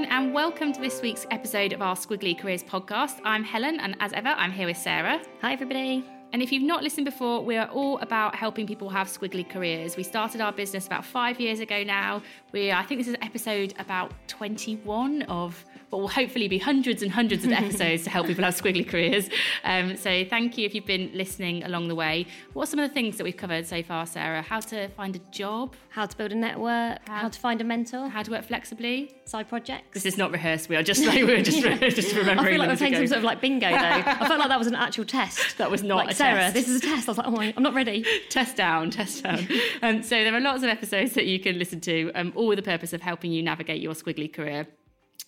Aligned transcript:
Everyone, 0.00 0.24
and 0.24 0.34
welcome 0.34 0.72
to 0.72 0.80
this 0.80 1.02
week's 1.02 1.26
episode 1.30 1.72
of 1.72 1.82
our 1.82 1.94
Squiggly 1.94 2.38
Careers 2.38 2.62
podcast. 2.62 3.20
I'm 3.24 3.44
Helen, 3.44 3.80
and 3.80 3.96
as 4.00 4.12
ever, 4.12 4.28
I'm 4.28 4.52
here 4.52 4.66
with 4.66 4.78
Sarah. 4.78 5.20
Hi, 5.42 5.52
everybody. 5.52 6.19
And 6.32 6.42
if 6.42 6.52
you've 6.52 6.62
not 6.62 6.82
listened 6.84 7.06
before, 7.06 7.44
we 7.44 7.56
are 7.56 7.66
all 7.68 7.98
about 7.98 8.36
helping 8.36 8.66
people 8.66 8.88
have 8.90 9.08
squiggly 9.08 9.48
careers. 9.48 9.96
We 9.96 10.04
started 10.04 10.40
our 10.40 10.52
business 10.52 10.86
about 10.86 11.04
five 11.04 11.40
years 11.40 11.58
ago 11.58 11.82
now. 11.82 12.22
We, 12.52 12.70
I 12.70 12.84
think 12.84 13.00
this 13.00 13.08
is 13.08 13.16
episode 13.20 13.74
about 13.80 14.12
21 14.28 15.22
of 15.22 15.64
what 15.90 16.00
will 16.00 16.08
hopefully 16.08 16.46
be 16.46 16.58
hundreds 16.58 17.02
and 17.02 17.10
hundreds 17.10 17.44
of 17.44 17.50
episodes 17.62 18.04
to 18.04 18.10
help 18.10 18.28
people 18.28 18.44
have 18.44 18.54
squiggly 18.54 18.86
careers. 18.86 19.28
Um, 19.64 19.96
so 19.96 20.24
thank 20.24 20.56
you 20.56 20.64
if 20.66 20.74
you've 20.74 20.86
been 20.86 21.10
listening 21.14 21.64
along 21.64 21.88
the 21.88 21.96
way. 21.96 22.26
What 22.52 22.64
are 22.64 22.70
some 22.70 22.78
of 22.78 22.88
the 22.88 22.94
things 22.94 23.16
that 23.16 23.24
we've 23.24 23.36
covered 23.36 23.66
so 23.66 23.82
far, 23.82 24.06
Sarah? 24.06 24.40
How 24.42 24.60
to 24.60 24.86
find 24.90 25.16
a 25.16 25.20
job, 25.32 25.74
How 25.88 26.06
to 26.06 26.16
build 26.16 26.30
a 26.30 26.36
network, 26.36 27.08
how, 27.08 27.28
to 27.28 27.40
find 27.40 27.60
a 27.60 27.64
mentor, 27.64 28.08
how 28.08 28.22
to 28.22 28.30
work 28.30 28.44
flexibly. 28.44 29.16
side 29.24 29.48
projects. 29.48 29.94
This 29.94 30.06
is 30.06 30.16
not 30.16 30.30
rehearsed. 30.30 30.68
We 30.68 30.76
are 30.76 30.82
just 30.84 31.04
like 31.06 31.24
we 31.24 31.32
are 31.32 31.42
just, 31.42 31.60
just 31.60 32.14
remembering. 32.14 32.38
I 32.46 32.50
feel 32.50 32.60
like 32.60 32.68
we're 32.68 32.76
playing 32.76 32.94
some 32.94 33.06
sort 33.08 33.18
of 33.18 33.24
like 33.24 33.40
bingo 33.40 33.68
though. 33.68 33.76
I 33.76 34.28
felt 34.28 34.38
like 34.38 34.48
that 34.48 34.58
was 34.58 34.68
an 34.68 34.76
actual 34.76 35.04
test. 35.16 35.58
That 35.58 35.72
was 35.72 35.82
not 35.82 36.06
like 36.06 36.16
Sarah. 36.20 36.40
test. 36.40 36.54
This 36.54 36.68
is 36.68 36.76
a 36.76 36.80
test. 36.80 37.08
I 37.08 37.10
was 37.12 37.18
like, 37.18 37.26
oh, 37.26 37.52
I'm 37.56 37.62
not 37.62 37.74
ready. 37.74 38.04
test 38.28 38.56
down, 38.56 38.90
test 38.90 39.22
down. 39.22 39.46
Um, 39.82 40.02
so 40.02 40.22
there 40.22 40.34
are 40.34 40.40
lots 40.40 40.62
of 40.62 40.68
episodes 40.68 41.14
that 41.14 41.26
you 41.26 41.40
can 41.40 41.58
listen 41.58 41.80
to, 41.82 42.12
um, 42.14 42.32
all 42.34 42.46
with 42.46 42.56
the 42.56 42.62
purpose 42.62 42.92
of 42.92 43.00
helping 43.00 43.32
you 43.32 43.42
navigate 43.42 43.80
your 43.80 43.94
squiggly 43.94 44.32
career. 44.32 44.66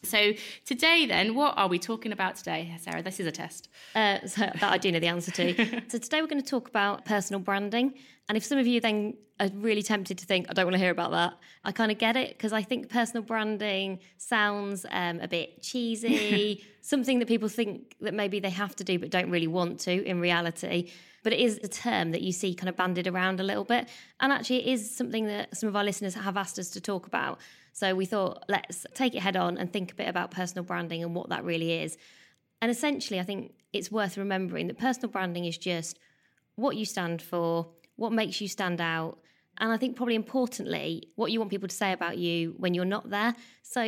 So 0.04 0.32
today, 0.64 1.06
then, 1.06 1.36
what 1.36 1.56
are 1.56 1.68
we 1.68 1.78
talking 1.78 2.10
about 2.10 2.34
today, 2.34 2.76
Sarah? 2.80 3.02
This 3.02 3.20
is 3.20 3.26
a 3.26 3.30
test. 3.30 3.68
Uh, 3.94 4.18
so 4.26 4.40
that 4.40 4.62
I 4.64 4.76
do 4.76 4.90
know 4.90 4.98
the 4.98 5.06
answer 5.06 5.30
to. 5.30 5.54
so 5.88 5.98
today 5.98 6.20
we're 6.20 6.26
going 6.26 6.42
to 6.42 6.48
talk 6.48 6.68
about 6.68 7.04
personal 7.04 7.38
branding. 7.38 7.94
And 8.28 8.36
if 8.36 8.44
some 8.44 8.58
of 8.58 8.66
you 8.66 8.80
then 8.80 9.14
are 9.38 9.48
really 9.54 9.82
tempted 9.82 10.18
to 10.18 10.26
think, 10.26 10.46
I 10.50 10.54
don't 10.54 10.64
want 10.64 10.74
to 10.74 10.80
hear 10.80 10.90
about 10.90 11.12
that, 11.12 11.34
I 11.64 11.70
kind 11.70 11.92
of 11.92 11.98
get 11.98 12.16
it 12.16 12.30
because 12.30 12.52
I 12.52 12.62
think 12.62 12.88
personal 12.88 13.22
branding 13.22 14.00
sounds 14.16 14.84
um, 14.90 15.20
a 15.20 15.28
bit 15.28 15.62
cheesy, 15.62 16.64
something 16.80 17.20
that 17.20 17.28
people 17.28 17.48
think 17.48 17.94
that 18.00 18.12
maybe 18.12 18.40
they 18.40 18.50
have 18.50 18.74
to 18.76 18.84
do 18.84 18.98
but 18.98 19.10
don't 19.10 19.30
really 19.30 19.46
want 19.46 19.78
to 19.80 20.04
in 20.04 20.18
reality. 20.18 20.90
But 21.22 21.32
it 21.32 21.40
is 21.40 21.60
a 21.62 21.68
term 21.68 22.10
that 22.10 22.22
you 22.22 22.32
see 22.32 22.54
kind 22.54 22.68
of 22.68 22.76
banded 22.76 23.06
around 23.06 23.40
a 23.40 23.42
little 23.42 23.64
bit. 23.64 23.88
And 24.20 24.32
actually, 24.32 24.66
it 24.66 24.72
is 24.72 24.94
something 24.94 25.26
that 25.26 25.56
some 25.56 25.68
of 25.68 25.76
our 25.76 25.84
listeners 25.84 26.14
have 26.14 26.36
asked 26.36 26.58
us 26.58 26.70
to 26.70 26.80
talk 26.80 27.06
about. 27.06 27.38
So 27.72 27.94
we 27.94 28.06
thought, 28.06 28.44
let's 28.48 28.86
take 28.94 29.14
it 29.14 29.20
head 29.20 29.36
on 29.36 29.56
and 29.56 29.72
think 29.72 29.92
a 29.92 29.94
bit 29.94 30.08
about 30.08 30.30
personal 30.30 30.64
branding 30.64 31.02
and 31.02 31.14
what 31.14 31.28
that 31.28 31.44
really 31.44 31.72
is. 31.72 31.96
And 32.60 32.70
essentially, 32.70 33.20
I 33.20 33.22
think 33.22 33.52
it's 33.72 33.90
worth 33.90 34.16
remembering 34.16 34.66
that 34.68 34.78
personal 34.78 35.10
branding 35.10 35.44
is 35.44 35.56
just 35.56 35.98
what 36.56 36.76
you 36.76 36.84
stand 36.84 37.22
for, 37.22 37.68
what 37.96 38.12
makes 38.12 38.40
you 38.40 38.48
stand 38.48 38.80
out, 38.80 39.18
and 39.58 39.70
I 39.70 39.76
think 39.76 39.96
probably 39.96 40.14
importantly, 40.14 41.08
what 41.16 41.30
you 41.30 41.38
want 41.38 41.50
people 41.50 41.68
to 41.68 41.74
say 41.74 41.92
about 41.92 42.18
you 42.18 42.54
when 42.56 42.74
you're 42.74 42.84
not 42.84 43.10
there. 43.10 43.34
So 43.62 43.82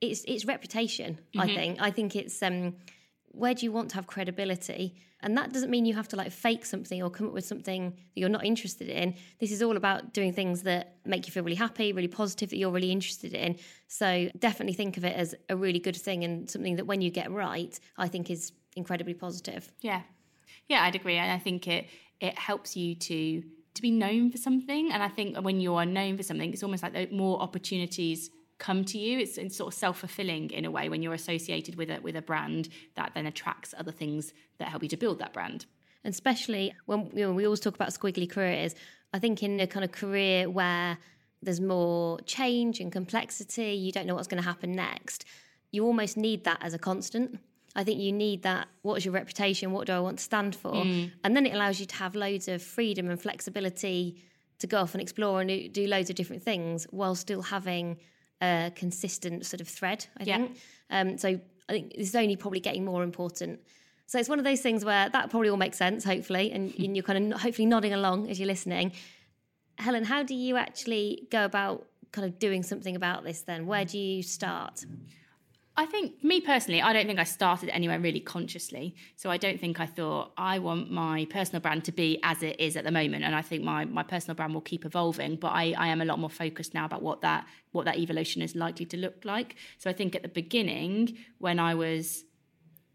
it's 0.00 0.24
it's 0.26 0.44
reputation. 0.44 1.18
I 1.36 1.46
think. 1.46 1.80
I 1.80 1.90
think 1.90 2.16
it's 2.16 2.42
um, 2.42 2.76
where 3.26 3.54
do 3.54 3.66
you 3.66 3.72
want 3.72 3.90
to 3.90 3.96
have 3.96 4.06
credibility, 4.06 4.94
and 5.20 5.36
that 5.36 5.52
doesn't 5.52 5.70
mean 5.70 5.84
you 5.84 5.94
have 5.94 6.08
to 6.08 6.16
like 6.16 6.30
fake 6.30 6.64
something 6.64 7.02
or 7.02 7.10
come 7.10 7.26
up 7.26 7.32
with 7.32 7.44
something 7.44 7.90
that 7.90 8.20
you're 8.20 8.28
not 8.28 8.44
interested 8.44 8.88
in. 8.88 9.14
This 9.40 9.50
is 9.50 9.62
all 9.62 9.76
about 9.76 10.12
doing 10.12 10.32
things 10.32 10.62
that 10.62 10.96
make 11.04 11.26
you 11.26 11.32
feel 11.32 11.42
really 11.42 11.56
happy, 11.56 11.92
really 11.92 12.08
positive, 12.08 12.50
that 12.50 12.56
you're 12.56 12.70
really 12.70 12.92
interested 12.92 13.34
in. 13.34 13.56
So 13.88 14.30
definitely 14.38 14.74
think 14.74 14.96
of 14.96 15.04
it 15.04 15.16
as 15.16 15.34
a 15.48 15.56
really 15.56 15.80
good 15.80 15.96
thing 15.96 16.22
and 16.24 16.48
something 16.48 16.76
that 16.76 16.86
when 16.86 17.00
you 17.00 17.10
get 17.10 17.30
right, 17.30 17.78
I 17.96 18.08
think 18.08 18.30
is 18.30 18.52
incredibly 18.76 19.14
positive. 19.14 19.72
Yeah, 19.80 20.02
yeah, 20.68 20.82
I'd 20.82 20.94
agree, 20.94 21.16
and 21.16 21.32
I 21.32 21.38
think 21.38 21.66
it 21.66 21.86
it 22.20 22.38
helps 22.38 22.76
you 22.76 22.94
to 22.94 23.42
to 23.74 23.82
be 23.82 23.90
known 23.90 24.30
for 24.30 24.38
something. 24.38 24.92
And 24.92 25.02
I 25.02 25.08
think 25.08 25.36
when 25.38 25.60
you 25.60 25.74
are 25.74 25.86
known 25.86 26.16
for 26.16 26.22
something, 26.22 26.52
it's 26.52 26.62
almost 26.62 26.82
like 26.82 27.12
more 27.12 27.40
opportunities 27.40 28.30
come 28.58 28.84
to 28.84 28.98
you. 28.98 29.18
It's, 29.18 29.38
it's 29.38 29.56
sort 29.56 29.72
of 29.72 29.78
self 29.78 29.98
fulfilling 29.98 30.50
in 30.50 30.64
a 30.64 30.70
way 30.70 30.88
when 30.88 31.02
you're 31.02 31.14
associated 31.14 31.76
with 31.76 31.90
a 31.90 32.00
with 32.00 32.16
a 32.16 32.22
brand 32.22 32.68
that 32.94 33.12
then 33.14 33.26
attracts 33.26 33.74
other 33.78 33.92
things 33.92 34.32
that 34.58 34.68
help 34.68 34.82
you 34.82 34.88
to 34.90 34.96
build 34.96 35.18
that 35.20 35.32
brand. 35.32 35.66
And 36.04 36.12
especially 36.12 36.74
when 36.86 37.10
you 37.14 37.26
know, 37.26 37.32
we 37.32 37.44
always 37.44 37.60
talk 37.60 37.74
about 37.74 37.90
squiggly 37.90 38.28
careers, 38.28 38.74
I 39.12 39.18
think 39.18 39.42
in 39.42 39.58
a 39.60 39.66
kind 39.66 39.84
of 39.84 39.92
career 39.92 40.48
where 40.48 40.98
there's 41.42 41.60
more 41.60 42.20
change 42.22 42.80
and 42.80 42.90
complexity, 42.92 43.72
you 43.72 43.92
don't 43.92 44.06
know 44.06 44.14
what's 44.14 44.28
going 44.28 44.42
to 44.42 44.48
happen 44.48 44.72
next, 44.72 45.24
you 45.70 45.84
almost 45.84 46.16
need 46.16 46.44
that 46.44 46.58
as 46.60 46.74
a 46.74 46.78
constant. 46.78 47.38
I 47.76 47.84
think 47.84 48.00
you 48.00 48.12
need 48.12 48.42
that. 48.42 48.66
What 48.82 48.96
is 48.96 49.04
your 49.04 49.14
reputation? 49.14 49.72
What 49.72 49.86
do 49.86 49.92
I 49.92 50.00
want 50.00 50.18
to 50.18 50.24
stand 50.24 50.56
for? 50.56 50.72
Mm. 50.72 51.12
And 51.22 51.36
then 51.36 51.46
it 51.46 51.54
allows 51.54 51.78
you 51.78 51.86
to 51.86 51.94
have 51.96 52.16
loads 52.16 52.48
of 52.48 52.62
freedom 52.62 53.08
and 53.08 53.20
flexibility 53.20 54.16
to 54.58 54.66
go 54.66 54.78
off 54.78 54.94
and 54.94 55.02
explore 55.02 55.40
and 55.40 55.72
do 55.72 55.86
loads 55.86 56.10
of 56.10 56.16
different 56.16 56.42
things 56.42 56.86
while 56.90 57.14
still 57.14 57.42
having 57.42 57.98
a 58.42 58.72
consistent 58.74 59.44
sort 59.46 59.60
of 59.60 59.68
thread, 59.68 60.06
I 60.18 60.24
Yeah. 60.24 60.36
think. 60.38 60.58
Um, 60.90 61.18
so 61.18 61.28
I 61.68 61.72
think 61.72 61.94
this 61.96 62.08
is 62.08 62.14
only 62.14 62.36
probably 62.36 62.60
getting 62.60 62.84
more 62.84 63.02
important. 63.02 63.60
So 64.06 64.18
it's 64.18 64.28
one 64.28 64.38
of 64.38 64.44
those 64.44 64.60
things 64.60 64.84
where 64.84 65.08
that 65.10 65.28
probably 65.30 65.50
all 65.50 65.56
makes 65.58 65.76
sense, 65.76 66.02
hopefully, 66.04 66.50
and, 66.52 66.72
and 66.78 66.96
you're 66.96 67.02
kind 67.04 67.32
of 67.32 67.40
hopefully 67.42 67.66
nodding 67.66 67.92
along 67.92 68.30
as 68.30 68.38
you're 68.40 68.46
listening. 68.46 68.92
Helen, 69.76 70.04
how 70.04 70.22
do 70.22 70.34
you 70.34 70.56
actually 70.56 71.28
go 71.30 71.44
about 71.44 71.86
kind 72.10 72.26
of 72.26 72.38
doing 72.38 72.62
something 72.62 72.96
about 72.96 73.22
this 73.22 73.42
then? 73.42 73.66
Where 73.66 73.84
do 73.84 73.98
you 73.98 74.22
start? 74.22 74.86
I 75.78 75.86
think, 75.86 76.24
me 76.24 76.40
personally, 76.40 76.82
I 76.82 76.92
don't 76.92 77.06
think 77.06 77.20
I 77.20 77.24
started 77.24 77.68
anywhere 77.68 78.00
really 78.00 78.18
consciously. 78.18 78.96
So 79.14 79.30
I 79.30 79.36
don't 79.36 79.60
think 79.60 79.78
I 79.78 79.86
thought 79.86 80.32
I 80.36 80.58
want 80.58 80.90
my 80.90 81.24
personal 81.30 81.60
brand 81.60 81.84
to 81.84 81.92
be 81.92 82.18
as 82.24 82.42
it 82.42 82.58
is 82.58 82.76
at 82.76 82.82
the 82.82 82.90
moment. 82.90 83.22
And 83.22 83.32
I 83.32 83.42
think 83.42 83.62
my, 83.62 83.84
my 83.84 84.02
personal 84.02 84.34
brand 84.34 84.54
will 84.54 84.60
keep 84.60 84.84
evolving. 84.84 85.36
But 85.36 85.52
I, 85.52 85.76
I 85.78 85.86
am 85.86 86.00
a 86.00 86.04
lot 86.04 86.18
more 86.18 86.30
focused 86.30 86.74
now 86.74 86.84
about 86.84 87.02
what 87.02 87.20
that 87.20 87.46
what 87.70 87.84
that 87.84 87.96
evolution 87.96 88.42
is 88.42 88.56
likely 88.56 88.86
to 88.86 88.96
look 88.96 89.24
like. 89.24 89.54
So 89.78 89.88
I 89.88 89.92
think 89.92 90.16
at 90.16 90.22
the 90.22 90.28
beginning, 90.28 91.16
when 91.38 91.60
I 91.60 91.76
was 91.76 92.24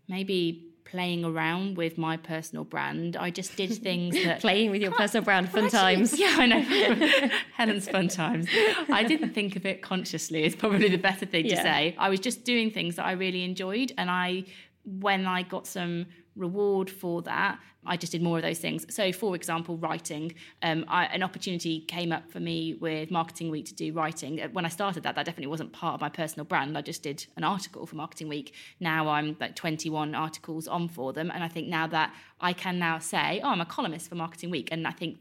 maybe 0.10 0.73
playing 0.94 1.26
around 1.26 1.76
with 1.76 1.98
my 1.98 2.16
personal 2.16 2.64
brand, 2.64 3.18
I 3.18 3.32
just 3.32 3.58
did 3.58 3.72
things 3.84 4.14
that 4.24 4.42
Playing 4.42 4.70
with 4.70 4.80
your 4.80 4.92
personal 4.92 5.24
brand, 5.24 5.50
fun 5.50 5.66
Actually, 5.66 5.80
times. 5.80 6.20
Yeah, 6.24 6.36
I 6.38 6.46
know. 6.46 6.60
Helen's 7.54 7.90
fun 7.90 8.10
times. 8.10 8.48
I 8.92 9.04
didn't 9.04 9.34
think 9.34 9.56
of 9.56 9.66
it 9.66 9.82
consciously. 9.82 10.44
It's 10.44 10.56
probably 10.56 10.90
the 10.90 10.98
better 10.98 11.26
thing 11.26 11.46
to 11.50 11.56
say. 11.56 11.96
I 11.98 12.10
was 12.10 12.20
just 12.20 12.44
doing 12.44 12.70
things 12.70 12.96
that 12.98 13.06
I 13.08 13.14
really 13.14 13.44
enjoyed, 13.44 13.92
and 13.98 14.12
I, 14.12 14.44
when 14.86 15.26
I 15.26 15.42
got 15.42 15.66
some 15.66 16.06
reward 16.36 16.90
for 16.90 17.22
that, 17.24 17.60
I 17.86 17.98
just 17.98 18.12
did 18.12 18.22
more 18.22 18.38
of 18.38 18.44
those 18.44 18.60
things. 18.60 18.86
So, 18.94 19.12
for 19.12 19.36
example, 19.36 19.78
writing. 19.78 20.34
Um, 20.62 20.86
I, 20.88 21.06
an 21.06 21.22
opportunity 21.22 21.82
came 21.82 22.12
up 22.12 22.30
for 22.32 22.40
me 22.40 22.76
with 22.76 23.12
Marketing 23.12 23.50
Week 23.50 23.66
to 23.66 23.74
do 23.74 23.92
writing. 23.92 24.42
Uh, 24.42 24.48
When 24.50 24.66
I 24.66 24.70
started 24.70 25.04
that, 25.04 25.16
that 25.16 25.26
definitely 25.26 25.48
wasn't 25.48 25.74
part 25.74 25.96
of 25.96 26.02
my 26.02 26.10
personal 26.10 26.46
brand. 26.46 26.78
I 26.78 26.82
just 26.82 27.04
did 27.04 27.26
an 27.36 27.44
article 27.44 27.86
for 27.86 27.96
Marketing 27.96 28.30
Week. 28.30 28.54
Now 28.80 29.10
I'm 29.10 29.36
like 29.40 29.56
21 29.56 30.16
articles 30.16 30.68
on 30.68 30.88
for 30.88 31.14
them, 31.14 31.30
and 31.32 31.44
I 31.44 31.48
think 31.48 31.68
now 31.68 31.88
that 31.88 32.14
I 32.40 32.54
can 32.54 32.80
now 32.80 33.00
say, 33.00 33.42
oh, 33.44 33.50
I'm 33.50 33.62
a 33.62 33.66
columnist 33.66 34.10
for 34.10 34.16
Marketing 34.16 34.50
Week, 34.50 34.70
and 34.72 34.88
I 34.88 34.92
think 34.92 35.18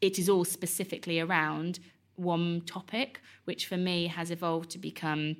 it 0.00 0.18
is 0.18 0.28
all 0.28 0.44
specifically 0.44 1.20
around 1.20 1.78
one 2.16 2.62
topic, 2.62 3.20
which 3.44 3.66
for 3.66 3.76
me 3.76 4.06
has 4.08 4.30
evolved 4.30 4.70
to 4.70 4.78
become 4.78 5.36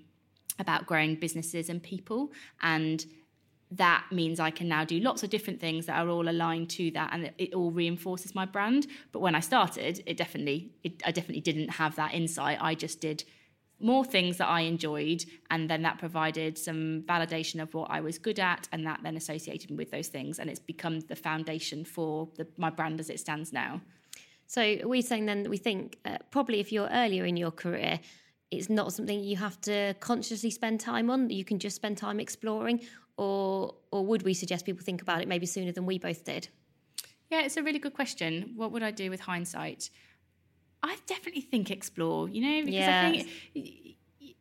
about 0.58 0.87
growing 0.87 1.17
businesses 1.17 1.69
and 1.69 1.82
people. 1.82 2.32
And 2.62 3.05
that 3.72 4.04
means 4.12 4.38
I 4.38 4.50
can 4.50 4.68
now 4.68 4.84
do 4.84 5.00
lots 5.00 5.22
of 5.22 5.30
different 5.30 5.60
things 5.60 5.86
that 5.86 5.98
are 5.98 6.08
all 6.08 6.28
aligned 6.28 6.70
to 6.70 6.90
that, 6.92 7.10
and 7.12 7.32
it, 7.38 7.52
all 7.52 7.70
reinforces 7.70 8.34
my 8.34 8.46
brand. 8.46 8.86
But 9.12 9.20
when 9.20 9.34
I 9.34 9.40
started, 9.40 10.02
it 10.06 10.16
definitely, 10.16 10.70
it, 10.84 11.02
I 11.04 11.10
definitely 11.10 11.40
didn't 11.40 11.70
have 11.70 11.96
that 11.96 12.14
insight. 12.14 12.58
I 12.60 12.74
just 12.74 13.00
did 13.00 13.24
more 13.78 14.04
things 14.04 14.38
that 14.38 14.48
I 14.48 14.60
enjoyed, 14.60 15.24
and 15.50 15.68
then 15.68 15.82
that 15.82 15.98
provided 15.98 16.56
some 16.56 17.02
validation 17.02 17.60
of 17.60 17.74
what 17.74 17.90
I 17.90 18.00
was 18.00 18.18
good 18.18 18.38
at, 18.38 18.68
and 18.72 18.86
that 18.86 19.00
then 19.02 19.16
associated 19.16 19.70
me 19.70 19.76
with 19.76 19.90
those 19.90 20.08
things, 20.08 20.38
and 20.38 20.48
it's 20.48 20.60
become 20.60 21.00
the 21.00 21.16
foundation 21.16 21.84
for 21.84 22.28
the, 22.36 22.46
my 22.56 22.70
brand 22.70 23.00
as 23.00 23.10
it 23.10 23.20
stands 23.20 23.52
now. 23.52 23.80
So 24.46 24.76
we're 24.84 25.02
saying 25.02 25.26
then 25.26 25.42
that 25.42 25.50
we 25.50 25.56
think 25.56 25.98
uh, 26.04 26.19
probably 26.30 26.60
if 26.60 26.70
you're 26.70 26.88
earlier 26.88 27.24
in 27.24 27.36
your 27.36 27.50
career, 27.50 27.98
it's 28.52 28.70
not 28.70 28.92
something 28.92 29.24
you 29.24 29.36
have 29.36 29.60
to 29.62 29.94
consciously 29.98 30.50
spend 30.50 30.78
time 30.78 31.10
on. 31.10 31.30
You 31.30 31.44
can 31.44 31.58
just 31.58 31.74
spend 31.74 31.98
time 31.98 32.20
exploring, 32.20 32.80
or 33.16 33.74
or 33.90 34.04
would 34.04 34.22
we 34.22 34.34
suggest 34.34 34.66
people 34.66 34.84
think 34.84 35.02
about 35.02 35.22
it 35.22 35.28
maybe 35.28 35.46
sooner 35.46 35.72
than 35.72 35.86
we 35.86 35.98
both 35.98 36.24
did? 36.24 36.48
Yeah, 37.30 37.42
it's 37.42 37.56
a 37.56 37.62
really 37.62 37.78
good 37.78 37.94
question. 37.94 38.52
What 38.56 38.72
would 38.72 38.82
I 38.82 38.90
do 38.90 39.10
with 39.10 39.20
hindsight? 39.20 39.90
I 40.82 40.96
definitely 41.06 41.40
think 41.40 41.70
explore. 41.70 42.28
You 42.28 42.40
know, 42.42 42.64
because. 42.66 42.88
I 42.88 43.24
think 43.52 43.96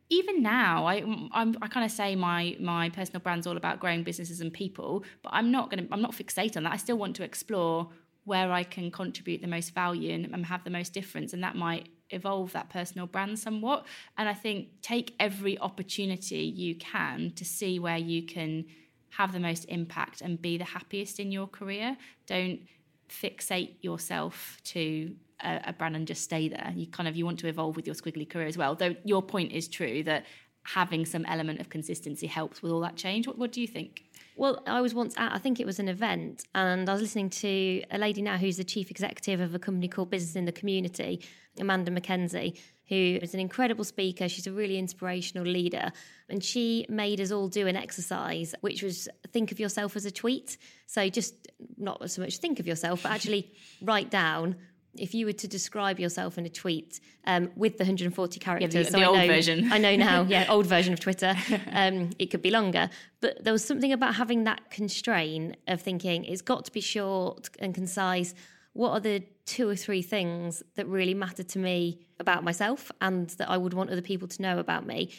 even 0.08 0.42
now, 0.42 0.86
I 0.86 1.02
I'm, 1.32 1.56
I 1.60 1.68
kind 1.68 1.84
of 1.84 1.90
say 1.90 2.14
my 2.14 2.56
my 2.60 2.90
personal 2.90 3.20
brand's 3.20 3.46
all 3.46 3.56
about 3.56 3.80
growing 3.80 4.02
businesses 4.02 4.40
and 4.40 4.52
people, 4.52 5.04
but 5.22 5.30
I'm 5.32 5.50
not 5.50 5.70
gonna 5.70 5.86
I'm 5.90 6.02
not 6.02 6.12
fixated 6.12 6.56
on 6.56 6.64
that. 6.64 6.72
I 6.72 6.76
still 6.76 6.96
want 6.96 7.16
to 7.16 7.24
explore 7.24 7.90
where 8.24 8.52
I 8.52 8.64
can 8.64 8.90
contribute 8.90 9.40
the 9.40 9.46
most 9.46 9.74
value 9.74 10.12
and, 10.12 10.26
and 10.26 10.46
have 10.46 10.64
the 10.64 10.70
most 10.70 10.92
difference, 10.92 11.32
and 11.32 11.42
that 11.42 11.56
might 11.56 11.88
evolve 12.10 12.52
that 12.52 12.70
personal 12.70 13.06
brand 13.06 13.38
somewhat. 13.38 13.86
And 14.16 14.28
I 14.28 14.34
think 14.34 14.68
take 14.82 15.14
every 15.18 15.58
opportunity 15.58 16.38
you 16.38 16.76
can 16.76 17.32
to 17.36 17.44
see 17.44 17.78
where 17.78 17.98
you 17.98 18.22
can 18.22 18.66
have 19.10 19.32
the 19.32 19.40
most 19.40 19.64
impact 19.66 20.20
and 20.20 20.40
be 20.40 20.58
the 20.58 20.64
happiest 20.64 21.18
in 21.18 21.32
your 21.32 21.46
career. 21.46 21.96
Don't 22.26 22.60
fixate 23.08 23.74
yourself 23.80 24.58
to 24.64 25.14
a, 25.42 25.60
a 25.66 25.72
brand 25.72 25.96
and 25.96 26.06
just 26.06 26.22
stay 26.22 26.48
there. 26.48 26.72
You 26.74 26.86
kind 26.86 27.08
of 27.08 27.16
you 27.16 27.24
want 27.24 27.38
to 27.40 27.48
evolve 27.48 27.76
with 27.76 27.86
your 27.86 27.94
squiggly 27.94 28.28
career 28.28 28.46
as 28.46 28.58
well. 28.58 28.74
Though 28.74 28.96
your 29.04 29.22
point 29.22 29.52
is 29.52 29.68
true 29.68 30.02
that 30.04 30.26
having 30.64 31.06
some 31.06 31.24
element 31.26 31.60
of 31.60 31.70
consistency 31.70 32.26
helps 32.26 32.60
with 32.60 32.72
all 32.72 32.80
that 32.80 32.96
change. 32.96 33.26
What, 33.26 33.38
what 33.38 33.52
do 33.52 33.60
you 33.60 33.68
think? 33.68 34.02
Well, 34.38 34.62
I 34.66 34.82
was 34.82 34.94
once 34.94 35.14
at, 35.16 35.32
I 35.32 35.38
think 35.38 35.60
it 35.60 35.66
was 35.66 35.78
an 35.78 35.88
event, 35.88 36.44
and 36.54 36.88
I 36.88 36.92
was 36.92 37.00
listening 37.00 37.30
to 37.30 37.82
a 37.90 37.96
lady 37.96 38.20
now 38.20 38.36
who's 38.36 38.58
the 38.58 38.64
chief 38.64 38.90
executive 38.90 39.40
of 39.40 39.54
a 39.54 39.58
company 39.58 39.88
called 39.88 40.10
Business 40.10 40.36
in 40.36 40.44
the 40.44 40.52
Community, 40.52 41.22
Amanda 41.58 41.90
Mackenzie, 41.90 42.54
who 42.88 43.18
is 43.22 43.32
an 43.32 43.40
incredible 43.40 43.82
speaker. 43.82 44.28
She's 44.28 44.46
a 44.46 44.52
really 44.52 44.78
inspirational 44.78 45.46
leader. 45.46 45.90
And 46.28 46.44
she 46.44 46.84
made 46.90 47.18
us 47.20 47.32
all 47.32 47.48
do 47.48 47.66
an 47.66 47.76
exercise, 47.76 48.54
which 48.60 48.82
was 48.82 49.08
think 49.32 49.52
of 49.52 49.58
yourself 49.58 49.96
as 49.96 50.04
a 50.04 50.10
tweet. 50.10 50.58
So 50.86 51.08
just 51.08 51.34
not 51.78 52.08
so 52.10 52.20
much 52.20 52.36
think 52.36 52.60
of 52.60 52.66
yourself, 52.66 53.04
but 53.04 53.12
actually 53.12 53.52
write 53.82 54.10
down. 54.10 54.56
If 55.00 55.14
you 55.14 55.26
were 55.26 55.32
to 55.32 55.48
describe 55.48 55.98
yourself 55.98 56.38
in 56.38 56.46
a 56.46 56.48
tweet 56.48 57.00
um, 57.26 57.50
with 57.56 57.78
the 57.78 57.84
140 57.84 58.40
characters, 58.40 58.90
the 58.90 58.98
I 58.98 59.04
old 59.04 59.18
know, 59.18 59.26
version. 59.26 59.72
I 59.72 59.78
know 59.78 59.96
now, 59.96 60.22
yeah, 60.28 60.46
old 60.48 60.66
version 60.66 60.92
of 60.92 61.00
Twitter. 61.00 61.34
Um, 61.72 62.10
it 62.18 62.26
could 62.26 62.42
be 62.42 62.50
longer, 62.50 62.88
but 63.20 63.42
there 63.44 63.52
was 63.52 63.62
something 63.64 63.92
about 63.92 64.14
having 64.14 64.44
that 64.44 64.70
constraint 64.70 65.56
of 65.66 65.80
thinking 65.80 66.24
it's 66.24 66.40
got 66.40 66.64
to 66.66 66.72
be 66.72 66.80
short 66.80 67.50
and 67.58 67.74
concise. 67.74 68.34
What 68.72 68.90
are 68.90 69.00
the 69.00 69.22
two 69.44 69.68
or 69.68 69.76
three 69.76 70.00
things 70.00 70.62
that 70.76 70.86
really 70.86 71.12
matter 71.12 71.42
to 71.42 71.58
me 71.58 71.98
about 72.18 72.44
myself 72.44 72.90
and 73.00 73.28
that 73.30 73.50
I 73.50 73.56
would 73.56 73.74
want 73.74 73.90
other 73.90 74.00
people 74.00 74.28
to 74.28 74.42
know 74.42 74.58
about 74.58 74.86
me? 74.86 75.10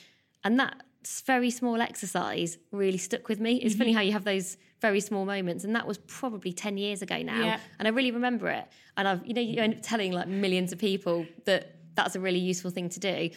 And 0.43 0.59
that 0.59 0.81
very 1.25 1.51
small 1.51 1.81
exercise 1.81 2.57
really 2.71 2.97
stuck 2.97 3.29
with 3.29 3.39
me. 3.39 3.55
It's 3.57 3.75
funny 3.75 3.93
how 3.93 4.01
you 4.01 4.11
have 4.13 4.25
those 4.25 4.57
very 4.81 4.99
small 4.99 5.25
moments, 5.25 5.63
and 5.63 5.75
that 5.75 5.87
was 5.87 5.97
probably 5.97 6.53
ten 6.53 6.77
years 6.77 7.01
ago 7.01 7.21
now, 7.21 7.43
Yeah. 7.43 7.59
and 7.79 7.87
I 7.87 7.91
really 7.91 8.11
remember 8.11 8.49
it. 8.49 8.65
And 8.95 9.07
I've, 9.07 9.25
you 9.25 9.33
know, 9.33 9.41
you 9.41 9.61
end 9.61 9.73
up 9.75 9.81
telling 9.81 10.11
like 10.11 10.27
millions 10.27 10.71
of 10.71 10.79
people 10.79 11.25
that 11.45 11.75
that's 11.95 12.15
a 12.15 12.19
really 12.19 12.39
useful 12.39 12.71
thing 12.71 12.89
to 12.89 12.99
do. 12.99 13.29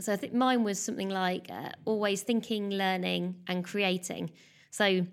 So 0.00 0.12
I 0.12 0.16
think 0.16 0.32
mine 0.32 0.64
was 0.64 0.78
something 0.78 1.08
like 1.08 1.46
uh, 1.50 1.70
always 1.84 2.22
thinking, 2.22 2.70
learning, 2.70 3.36
and 3.48 3.64
creating. 3.64 4.30
So 4.70 5.06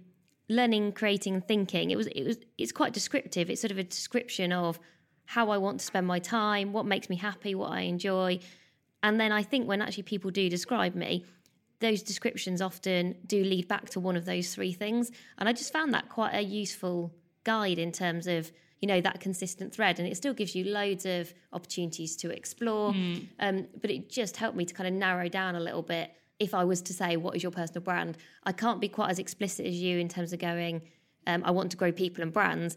learning, 0.50 0.92
creating, 0.94 1.36
and 1.36 1.48
thinking. 1.48 1.92
It 1.92 1.98
was 1.98 2.08
it 2.08 2.24
was 2.24 2.38
it's 2.58 2.72
quite 2.72 2.94
descriptive. 2.94 3.50
It's 3.50 3.62
sort 3.62 3.72
of 3.72 3.78
a 3.78 3.84
description 3.84 4.52
of 4.52 4.80
how 5.26 5.50
I 5.50 5.58
want 5.58 5.80
to 5.80 5.86
spend 5.86 6.06
my 6.06 6.20
time, 6.20 6.72
what 6.72 6.86
makes 6.86 7.10
me 7.10 7.16
happy, 7.16 7.56
what 7.56 7.72
I 7.72 7.82
enjoy. 7.82 8.40
And 9.02 9.20
then 9.20 9.32
I 9.32 9.44
think 9.44 9.68
when 9.68 9.82
actually 9.82 10.04
people 10.04 10.32
do 10.32 10.50
describe 10.50 10.96
me, 10.96 11.26
those 11.86 12.02
descriptions 12.02 12.62
often 12.62 13.16
do 13.26 13.44
lead 13.44 13.68
back 13.68 13.90
to 13.92 14.00
one 14.00 14.16
of 14.16 14.26
those 14.26 14.54
three 14.54 14.74
things. 14.74 15.12
And 15.38 15.48
I 15.48 15.54
just 15.54 15.72
found 15.72 15.94
that 15.94 16.10
quite 16.10 16.34
a 16.34 16.42
useful 16.42 17.14
guide 17.44 17.80
in 17.80 17.92
terms 17.92 18.28
of, 18.28 18.52
you 18.82 18.88
know, 18.88 19.02
that 19.02 19.20
consistent 19.20 19.74
thread. 19.74 20.00
And 20.00 20.08
it 20.08 20.18
still 20.18 20.34
gives 20.34 20.56
you 20.56 20.64
loads 20.66 21.06
of 21.06 21.34
opportunities 21.54 22.16
to 22.18 22.30
explore. 22.32 22.94
Um, 23.40 23.68
but 23.82 23.92
it 23.92 24.10
just 24.10 24.38
helped 24.38 24.58
me 24.58 24.66
to 24.66 24.74
kind 24.74 24.88
of 24.88 24.94
narrow 24.94 25.30
down 25.30 25.56
a 25.56 25.60
little 25.60 25.82
bit. 25.82 26.12
If 26.40 26.54
I 26.54 26.64
was 26.66 26.82
to 26.84 26.94
say, 26.94 27.16
what 27.18 27.36
is 27.36 27.44
your 27.44 27.52
personal 27.52 27.82
brand? 27.82 28.18
I 28.44 28.52
can't 28.52 28.82
be 28.82 28.90
quite 28.90 29.10
as 29.10 29.20
explicit 29.20 29.66
as 29.66 29.76
you 29.76 30.00
in 30.00 30.10
terms 30.10 30.34
of 30.34 30.40
going, 30.40 30.82
um, 31.28 31.44
I 31.46 31.52
want 31.52 31.72
to 31.72 31.78
grow 31.78 31.92
people 31.92 32.24
and 32.24 32.34
brands. 32.34 32.76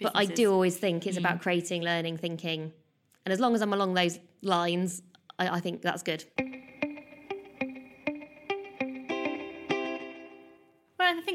But 0.00 0.12
I 0.14 0.26
do 0.26 0.52
always 0.52 0.76
think 0.76 1.06
it's 1.06 1.16
about 1.16 1.40
creating, 1.40 1.82
learning, 1.82 2.18
thinking. 2.18 2.72
And 3.24 3.32
as 3.32 3.40
long 3.40 3.54
as 3.54 3.62
I'm 3.62 3.72
along 3.72 3.94
those 3.94 4.18
lines, 4.42 5.02
I, 5.38 5.48
I 5.56 5.60
think 5.60 5.82
that's 5.82 6.02
good. 6.02 6.24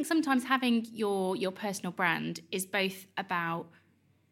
Think 0.03 0.07
sometimes 0.07 0.43
having 0.43 0.85
your 0.91 1.35
your 1.35 1.51
personal 1.51 1.91
brand 1.91 2.41
is 2.51 2.65
both 2.65 3.05
about 3.17 3.67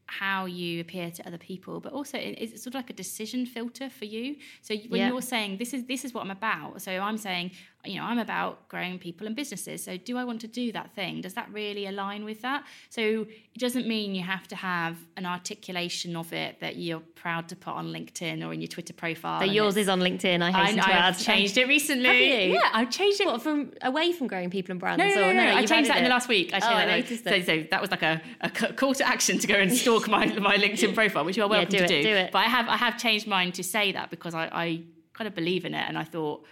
how 0.08 0.46
you 0.46 0.82
appear 0.82 1.10
to 1.10 1.26
other 1.26 1.38
people, 1.38 1.80
but 1.80 1.94
also 1.94 2.18
it's 2.20 2.62
sort 2.62 2.68
of 2.68 2.74
like 2.76 2.90
a 2.90 2.94
decision 2.94 3.46
filter 3.46 3.90
for 3.90 4.04
you. 4.06 4.36
So 4.62 4.76
when 4.90 5.00
Yeah. 5.00 5.08
you're 5.08 5.22
saying 5.22 5.58
this 5.58 5.74
is 5.74 5.86
this 5.86 6.04
is 6.04 6.14
what 6.14 6.22
I'm 6.26 6.32
about, 6.32 6.82
so 6.82 6.92
I'm 6.92 7.18
saying 7.18 7.52
you 7.86 7.96
know 8.00 8.04
I'm 8.04 8.20
about 8.20 8.68
growing 8.68 9.00
people 9.00 9.28
and 9.28 9.36
businesses. 9.36 9.84
So 9.84 9.98
do 9.98 10.18
I 10.18 10.24
want 10.24 10.42
to 10.42 10.48
do 10.48 10.72
that 10.72 10.94
thing? 10.96 11.22
Does 11.22 11.34
that 11.34 11.52
really 11.52 11.88
align 11.88 12.26
with 12.26 12.42
that? 12.42 12.64
So 12.90 13.02
it 13.02 13.60
doesn't 13.60 13.88
mean 13.88 14.14
you 14.16 14.24
have 14.24 14.48
to 14.50 14.56
have 14.56 14.98
an 15.18 15.26
articulation 15.26 16.16
of 16.16 16.32
it 16.34 16.60
that 16.60 16.76
you're 16.78 17.02
proud 17.16 17.50
to 17.50 17.56
put 17.56 17.74
on 17.74 17.88
LinkedIn 17.88 18.46
or 18.46 18.54
in 18.54 18.62
your 18.62 18.68
Twitter 18.68 18.94
profile. 18.94 19.40
So 19.40 19.46
and 19.46 19.54
yours 19.54 19.78
is 19.78 19.90
on 19.90 20.00
LinkedIn. 20.00 20.42
I 20.42 20.48
I, 20.48 20.52
hasten 20.52 20.84
to 20.84 20.94
add. 20.94 21.14
I've 21.14 21.20
changed 21.20 21.58
it 21.58 21.68
recently. 21.68 22.54
Yeah, 22.54 22.70
I've 22.74 22.90
changed 22.90 23.22
it. 23.22 23.28
What 23.28 23.42
from 23.42 23.72
away 23.82 24.12
from 24.12 24.28
growing 24.28 24.50
people 24.50 24.72
and 24.72 24.80
brands? 24.80 25.00
No, 25.00 25.08
no, 25.08 25.16
no, 25.16 25.30
or 25.30 25.34
no, 25.34 25.56
I 25.56 25.66
changed 25.66 25.90
that 25.90 25.98
in 25.98 26.04
the 26.04 26.10
last 26.10 26.28
week. 26.28 26.52
Oh, 26.54 26.58
I 26.62 26.74
oh, 26.74 26.76
I 26.76 26.86
noticed 27.00 27.24
so, 27.24 27.32
it. 27.32 27.46
so 27.46 27.64
that 27.70 27.82
was 27.82 27.92
like 27.92 28.04
a 28.04 28.22
call 28.76 28.94
to 28.96 29.08
action 29.08 29.40
to 29.40 29.48
go 29.48 29.56
and 29.56 29.72
stalk 29.74 30.08
my 30.08 30.26
my 30.40 30.58
LinkedIn 30.58 30.94
profile, 30.94 31.26
which 31.26 31.38
you 31.38 31.44
are 31.44 31.50
Yeah, 31.52 31.58
welcome 31.58 31.72
do 31.72 31.78
to 31.80 31.84
it, 31.84 31.88
do. 31.88 32.04
do 32.04 32.16
it. 32.16 32.32
But 32.32 32.40
I 32.40 32.50
have 32.50 32.68
I 32.68 32.78
have 32.78 32.98
changed 32.98 33.28
mine 33.28 33.52
to 33.54 33.64
say 33.64 33.92
that 33.92 34.10
because 34.10 34.34
I, 34.34 34.50
I 34.52 34.84
kind 35.14 35.28
of 35.28 35.36
believe 35.36 35.66
in 35.66 35.74
it, 35.74 35.86
and 35.88 35.98
I 35.98 36.04
thought, 36.04 36.46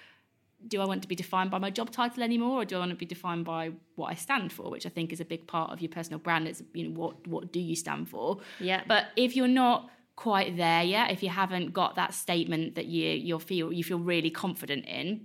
do 0.68 0.82
I 0.82 0.86
want 0.86 1.02
to 1.04 1.08
be 1.08 1.16
defined 1.16 1.50
by 1.52 1.58
my 1.60 1.70
job 1.70 1.90
title 1.92 2.22
anymore, 2.24 2.62
or 2.62 2.66
do 2.66 2.76
I 2.76 2.80
want 2.80 2.92
to 2.92 2.98
be 2.98 3.06
defined 3.06 3.46
by 3.46 3.72
what 3.96 4.12
I 4.12 4.16
stand 4.16 4.52
for, 4.52 4.70
which 4.70 4.86
I 4.86 4.90
think 4.90 5.12
is 5.14 5.20
a 5.20 5.26
big 5.26 5.48
part 5.48 5.72
of 5.72 5.82
your 5.82 5.90
personal 5.90 6.20
brand. 6.20 6.48
It's 6.48 6.62
you 6.74 6.90
know 6.90 7.00
what 7.00 7.28
what 7.28 7.52
do 7.54 7.60
you 7.60 7.76
stand 7.76 8.10
for? 8.10 8.40
Yeah. 8.60 8.82
But 8.88 9.06
if 9.16 9.36
you're 9.36 9.48
not 9.48 9.90
quite 10.16 10.58
there 10.58 10.84
yet, 10.84 11.12
if 11.12 11.24
you 11.24 11.30
haven't 11.30 11.72
got 11.74 11.96
that 11.96 12.14
statement 12.14 12.76
that 12.76 12.86
you 12.86 13.10
you 13.10 13.40
feel 13.40 13.72
you 13.72 13.84
feel 13.84 14.00
really 14.00 14.30
confident 14.30 14.86
in, 14.86 15.22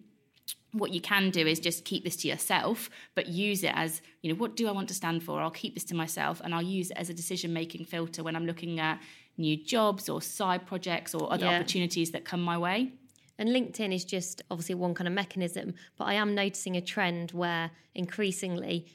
what 0.73 0.91
you 0.93 1.01
can 1.01 1.31
do 1.31 1.47
is 1.47 1.59
just 1.61 1.85
keep 1.85 2.05
this 2.05 2.17
to 2.17 2.29
yourself, 2.29 2.91
but 3.15 3.27
use 3.29 3.63
it 3.65 3.73
as, 3.75 4.03
you 4.23 4.33
know, 4.33 4.39
what 4.39 4.57
do 4.57 4.69
I 4.69 4.73
want 4.73 4.89
to 4.89 4.95
stand 4.95 5.23
for? 5.23 5.41
I'll 5.41 5.51
keep 5.51 5.75
this 5.75 5.85
to 5.85 5.95
myself 5.95 6.41
and 6.45 6.55
I'll 6.55 6.63
use 6.63 6.91
it 6.91 6.97
as 6.97 7.09
a 7.11 7.15
decision 7.15 7.53
making 7.53 7.85
filter 7.87 8.23
when 8.23 8.35
I'm 8.37 8.45
looking 8.47 8.81
at 8.81 9.01
new 9.37 9.57
jobs 9.57 10.09
or 10.09 10.21
side 10.21 10.67
projects 10.67 11.15
or 11.15 11.33
other 11.33 11.47
Yeah. 11.47 11.57
opportunities 11.57 12.11
that 12.13 12.25
come 12.25 12.43
my 12.43 12.59
way. 12.59 12.93
And 13.39 13.49
LinkedIn 13.49 13.93
is 13.95 14.05
just 14.05 14.43
obviously 14.51 14.75
one 14.77 14.95
kind 14.95 15.09
of 15.09 15.15
mechanism, 15.15 15.75
but 15.99 16.05
I 16.05 16.15
am 16.15 16.35
noticing 16.35 16.77
a 16.77 16.81
trend 16.81 17.33
where 17.33 17.71
increasingly 17.95 18.87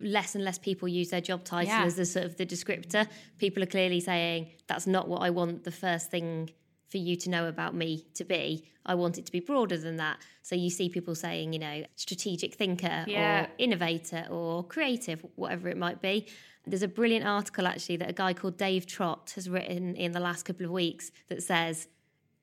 less 0.00 0.34
and 0.34 0.42
less 0.44 0.58
people 0.58 0.88
use 0.88 1.10
their 1.10 1.20
job 1.20 1.44
title 1.44 1.72
Yeah. 1.72 1.84
as 1.84 1.94
the 1.96 2.04
sort 2.04 2.24
of 2.24 2.36
the 2.36 2.44
descriptor. 2.44 3.06
People 3.38 3.62
are 3.62 3.66
clearly 3.66 4.00
saying 4.00 4.50
that's 4.66 4.86
not 4.88 5.08
what 5.08 5.22
I 5.22 5.30
want 5.30 5.62
the 5.64 5.70
first 5.70 6.10
thing 6.10 6.50
for 6.88 6.98
you 6.98 7.14
to 7.16 7.30
know 7.30 7.46
about 7.48 7.74
me 7.74 8.04
to 8.14 8.24
be. 8.24 8.64
I 8.86 8.94
want 8.96 9.18
it 9.18 9.26
to 9.26 9.32
be 9.32 9.40
broader 9.40 9.76
than 9.78 9.96
that. 9.96 10.18
So 10.42 10.54
you 10.56 10.68
see 10.70 10.88
people 10.88 11.14
saying, 11.14 11.52
you 11.52 11.58
know, 11.60 11.84
strategic 11.96 12.54
thinker 12.54 13.04
Yeah. 13.06 13.44
or 13.44 13.48
innovator 13.58 14.26
or 14.30 14.64
creative, 14.64 15.24
whatever 15.36 15.68
it 15.68 15.76
might 15.76 16.02
be. 16.02 16.26
There's 16.66 16.82
a 16.82 16.88
brilliant 16.88 17.24
article 17.26 17.66
actually 17.66 17.96
that 17.98 18.10
a 18.10 18.12
guy 18.12 18.32
called 18.32 18.56
Dave 18.56 18.86
Trott 18.86 19.32
has 19.36 19.48
written 19.48 19.94
in 19.96 20.12
the 20.12 20.20
last 20.20 20.44
couple 20.44 20.66
of 20.66 20.72
weeks 20.72 21.12
that 21.28 21.42
says 21.42 21.88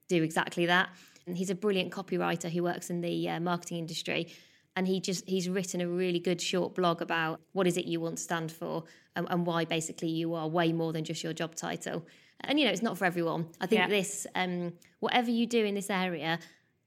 do 0.07 0.23
exactly 0.23 0.65
that. 0.67 0.89
And 1.31 1.37
he's 1.37 1.49
a 1.49 1.55
brilliant 1.55 1.93
copywriter 1.93 2.49
who 2.51 2.61
works 2.63 2.89
in 2.89 2.99
the 2.99 3.29
uh, 3.29 3.39
marketing 3.39 3.77
industry. 3.77 4.27
And 4.75 4.85
he 4.85 4.99
just 4.99 5.23
he's 5.29 5.47
written 5.47 5.79
a 5.79 5.87
really 5.87 6.19
good 6.19 6.41
short 6.41 6.75
blog 6.75 7.01
about 7.01 7.39
what 7.53 7.67
is 7.67 7.77
it 7.77 7.85
you 7.85 8.01
want 8.01 8.17
to 8.17 8.21
stand 8.23 8.51
for 8.51 8.83
and, 9.15 9.25
and 9.29 9.45
why 9.45 9.63
basically 9.63 10.09
you 10.09 10.33
are 10.33 10.45
way 10.49 10.73
more 10.73 10.91
than 10.91 11.05
just 11.05 11.23
your 11.23 11.31
job 11.31 11.55
title. 11.55 12.05
And 12.41 12.59
you 12.59 12.65
know 12.65 12.71
it's 12.71 12.81
not 12.81 12.97
for 12.97 13.05
everyone. 13.05 13.47
I 13.61 13.65
think 13.67 13.79
Yeah. 13.79 13.87
this 13.87 14.27
um, 14.35 14.73
whatever 14.99 15.31
you 15.31 15.45
do 15.47 15.63
in 15.63 15.73
this 15.73 15.89
area, 15.89 16.37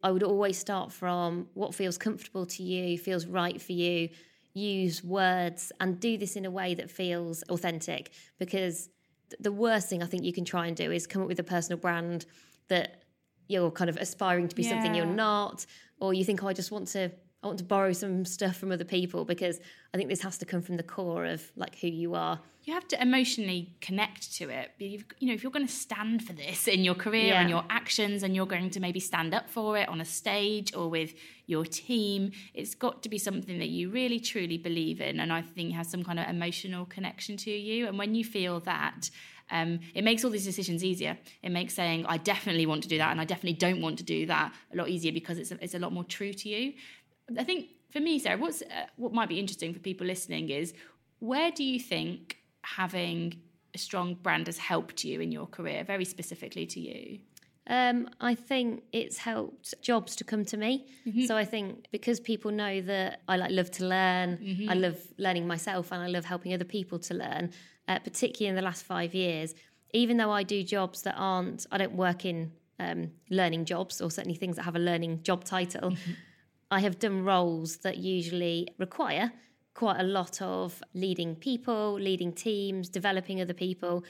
I 0.02 0.10
would 0.12 0.22
always 0.22 0.58
start 0.58 0.92
from 0.92 1.48
what 1.54 1.74
feels 1.74 1.96
comfortable 1.96 2.44
to 2.44 2.62
you, 2.62 2.98
feels 2.98 3.24
right 3.26 3.58
for 3.62 3.72
you. 3.72 4.10
use 4.52 5.02
words 5.02 5.72
and 5.80 5.98
do 5.98 6.16
this 6.18 6.36
in 6.36 6.44
a 6.44 6.50
way 6.50 6.74
that 6.74 6.88
feels 6.90 7.42
authentic 7.48 8.10
because 8.38 8.88
th- 9.30 9.40
the 9.40 9.50
worst 9.50 9.88
thing 9.88 10.02
I 10.02 10.06
think 10.06 10.22
you 10.22 10.32
can 10.34 10.44
try 10.44 10.66
and 10.68 10.76
do 10.76 10.92
is 10.92 11.06
come 11.06 11.22
up 11.22 11.28
with 11.28 11.40
a 11.40 11.44
personal 11.54 11.78
brand 11.78 12.24
that 12.68 13.02
you're 13.48 13.70
kind 13.70 13.90
of 13.90 13.96
aspiring 13.96 14.48
to 14.48 14.56
be 14.56 14.62
something 14.62 14.94
you're 14.94 15.06
not 15.06 15.66
or 16.00 16.14
you 16.14 16.24
think 16.24 16.42
oh, 16.42 16.48
I 16.48 16.52
just 16.52 16.70
want 16.70 16.88
to 16.88 17.10
I 17.42 17.46
want 17.46 17.58
to 17.58 17.64
borrow 17.64 17.92
some 17.92 18.24
stuff 18.24 18.56
from 18.56 18.72
other 18.72 18.84
people 18.86 19.26
because 19.26 19.60
I 19.92 19.98
think 19.98 20.08
this 20.08 20.22
has 20.22 20.38
to 20.38 20.46
come 20.46 20.62
from 20.62 20.78
the 20.78 20.82
core 20.82 21.26
of 21.26 21.52
like 21.56 21.78
who 21.78 21.88
you 21.88 22.14
are. 22.14 22.40
you 22.62 22.72
have 22.72 22.88
to 22.88 23.02
emotionally 23.02 23.74
connect 23.82 24.34
to 24.36 24.48
it. 24.48 24.70
You've, 24.78 25.04
you 25.18 25.28
know, 25.28 25.34
if 25.34 25.42
you're 25.42 25.52
going 25.52 25.66
to 25.66 25.72
stand 25.72 26.24
for 26.26 26.32
this 26.32 26.66
in 26.66 26.84
your 26.84 26.94
career 26.94 27.26
Yeah. 27.26 27.40
and 27.42 27.50
your 27.50 27.62
actions, 27.68 28.22
and 28.22 28.34
you're 28.34 28.46
going 28.46 28.70
to 28.70 28.80
maybe 28.80 28.98
stand 28.98 29.34
up 29.34 29.50
for 29.50 29.76
it 29.76 29.86
on 29.90 30.00
a 30.00 30.06
stage 30.06 30.74
or 30.74 30.88
with 30.88 31.12
your 31.46 31.66
team, 31.66 32.32
it's 32.54 32.74
got 32.74 33.02
to 33.02 33.10
be 33.10 33.18
something 33.18 33.58
that 33.58 33.68
you 33.68 33.90
really 33.90 34.20
truly 34.20 34.56
believe 34.56 35.02
in, 35.02 35.20
and 35.20 35.30
I 35.30 35.42
think 35.42 35.74
has 35.74 35.90
some 35.90 36.02
kind 36.02 36.18
of 36.18 36.26
emotional 36.26 36.86
connection 36.86 37.36
to 37.36 37.50
you. 37.50 37.86
And 37.88 37.98
when 37.98 38.14
you 38.14 38.24
feel 38.24 38.60
that. 38.60 39.10
Um, 39.50 39.80
it 39.94 40.04
makes 40.04 40.24
all 40.24 40.30
these 40.30 40.44
decisions 40.44 40.82
easier. 40.82 41.18
It 41.42 41.50
makes 41.50 41.74
saying 41.74 42.06
I 42.06 42.16
definitely 42.16 42.66
want 42.66 42.82
to 42.84 42.88
do 42.88 42.98
that 42.98 43.10
and 43.10 43.20
I 43.20 43.24
definitely 43.24 43.58
don't 43.58 43.80
want 43.80 43.98
to 43.98 44.04
do 44.04 44.26
that 44.26 44.54
a 44.72 44.76
lot 44.76 44.88
easier 44.88 45.12
because 45.12 45.38
it's 45.38 45.50
a, 45.52 45.62
it's 45.62 45.74
a 45.74 45.78
lot 45.78 45.92
more 45.92 46.04
true 46.04 46.32
to 46.32 46.48
you. 46.48 46.72
I 47.38 47.44
think 47.44 47.68
for 47.90 48.00
me, 48.00 48.18
Sarah, 48.18 48.38
what's 48.38 48.62
uh, 48.62 48.86
what 48.96 49.12
might 49.12 49.28
be 49.28 49.38
interesting 49.38 49.72
for 49.72 49.80
people 49.80 50.06
listening 50.06 50.50
is 50.50 50.74
where 51.20 51.50
do 51.50 51.62
you 51.62 51.78
think 51.78 52.38
having 52.62 53.40
a 53.74 53.78
strong 53.78 54.14
brand 54.14 54.46
has 54.46 54.58
helped 54.58 55.04
you 55.04 55.20
in 55.20 55.30
your 55.32 55.46
career, 55.46 55.84
very 55.84 56.04
specifically 56.04 56.66
to 56.66 56.80
you? 56.80 57.18
Um, 57.66 58.10
I 58.20 58.34
think 58.34 58.82
it's 58.92 59.16
helped 59.16 59.72
jobs 59.80 60.16
to 60.16 60.24
come 60.24 60.44
to 60.46 60.56
me. 60.58 60.86
So 61.26 61.34
I 61.36 61.46
think 61.46 61.86
because 61.92 62.20
people 62.20 62.50
know 62.50 62.82
that 62.82 63.20
I 63.26 63.36
like 63.38 63.52
love 63.52 63.70
to 63.72 63.86
learn, 63.86 64.38
I 64.68 64.74
love 64.74 64.98
learning 65.18 65.46
myself, 65.46 65.90
and 65.92 66.02
I 66.02 66.08
love 66.08 66.24
helping 66.26 66.52
other 66.52 66.64
people 66.66 66.98
to 66.98 67.14
learn. 67.14 67.52
Uh, 67.86 67.98
particularly 67.98 68.48
in 68.48 68.56
the 68.56 68.62
last 68.62 68.82
five 68.84 69.14
years, 69.14 69.54
even 69.92 70.16
though 70.16 70.30
I 70.30 70.42
do 70.42 70.62
jobs 70.62 71.02
that 71.02 71.14
aren't, 71.18 71.66
I 71.70 71.76
don't 71.76 71.94
work 71.94 72.24
in 72.24 72.50
um, 72.80 73.10
learning 73.30 73.66
jobs 73.66 74.00
or 74.00 74.10
certainly 74.10 74.36
things 74.36 74.56
that 74.56 74.62
have 74.62 74.76
a 74.76 74.80
learning 74.80 75.22
job 75.22 75.44
title. 75.44 75.94
I 76.70 76.80
have 76.80 76.98
done 76.98 77.24
roles 77.24 77.78
that 77.78 77.98
usually 77.98 78.68
require 78.78 79.32
quite 79.74 80.00
a 80.00 80.02
lot 80.04 80.40
of 80.40 80.82
leading 80.94 81.36
people, 81.36 81.94
leading 81.94 82.32
teams, 82.32 82.88
developing 82.88 83.40
other 83.40 83.54
people. 83.54 84.04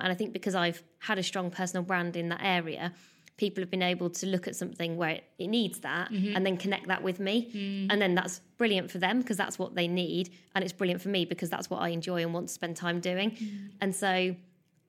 And 0.00 0.10
I 0.10 0.14
think 0.14 0.32
because 0.32 0.54
I've 0.54 0.82
had 0.98 1.18
a 1.18 1.22
strong 1.22 1.50
personal 1.50 1.82
brand 1.84 2.16
in 2.16 2.28
that 2.30 2.40
area, 2.42 2.92
people 3.40 3.62
have 3.62 3.70
been 3.70 3.82
able 3.82 4.10
to 4.10 4.26
look 4.26 4.46
at 4.46 4.54
something 4.54 4.98
where 4.98 5.18
it, 5.38 5.48
needs 5.48 5.80
that 5.80 6.12
mm-hmm. 6.12 6.36
and 6.36 6.44
then 6.44 6.58
connect 6.58 6.86
that 6.88 7.02
with 7.02 7.18
me. 7.18 7.50
Mm. 7.54 7.86
And 7.90 8.00
then 8.02 8.14
that's 8.14 8.42
brilliant 8.58 8.90
for 8.90 8.98
them 8.98 9.20
because 9.20 9.38
that's 9.38 9.58
what 9.58 9.74
they 9.74 9.88
need. 9.88 10.28
And 10.54 10.62
it's 10.62 10.74
brilliant 10.74 11.00
for 11.00 11.08
me 11.08 11.24
because 11.24 11.48
that's 11.48 11.70
what 11.70 11.80
I 11.80 11.88
enjoy 11.88 12.20
and 12.20 12.34
want 12.34 12.48
to 12.48 12.54
spend 12.54 12.76
time 12.76 13.00
doing. 13.00 13.30
Mm. 13.30 13.70
And 13.80 13.96
so 13.96 14.36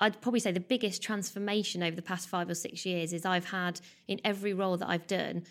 I'd 0.02 0.20
probably 0.20 0.42
say 0.42 0.52
the 0.52 0.60
biggest 0.60 1.02
transformation 1.02 1.82
over 1.82 1.96
the 1.96 2.02
past 2.02 2.28
five 2.28 2.50
or 2.50 2.54
six 2.54 2.86
years 2.86 3.14
is 3.14 3.26
I've 3.26 3.50
had 3.50 3.80
in 4.10 4.20
every 4.26 4.54
role 4.54 4.76
that 4.76 4.90
I've 4.90 5.08
done 5.08 5.44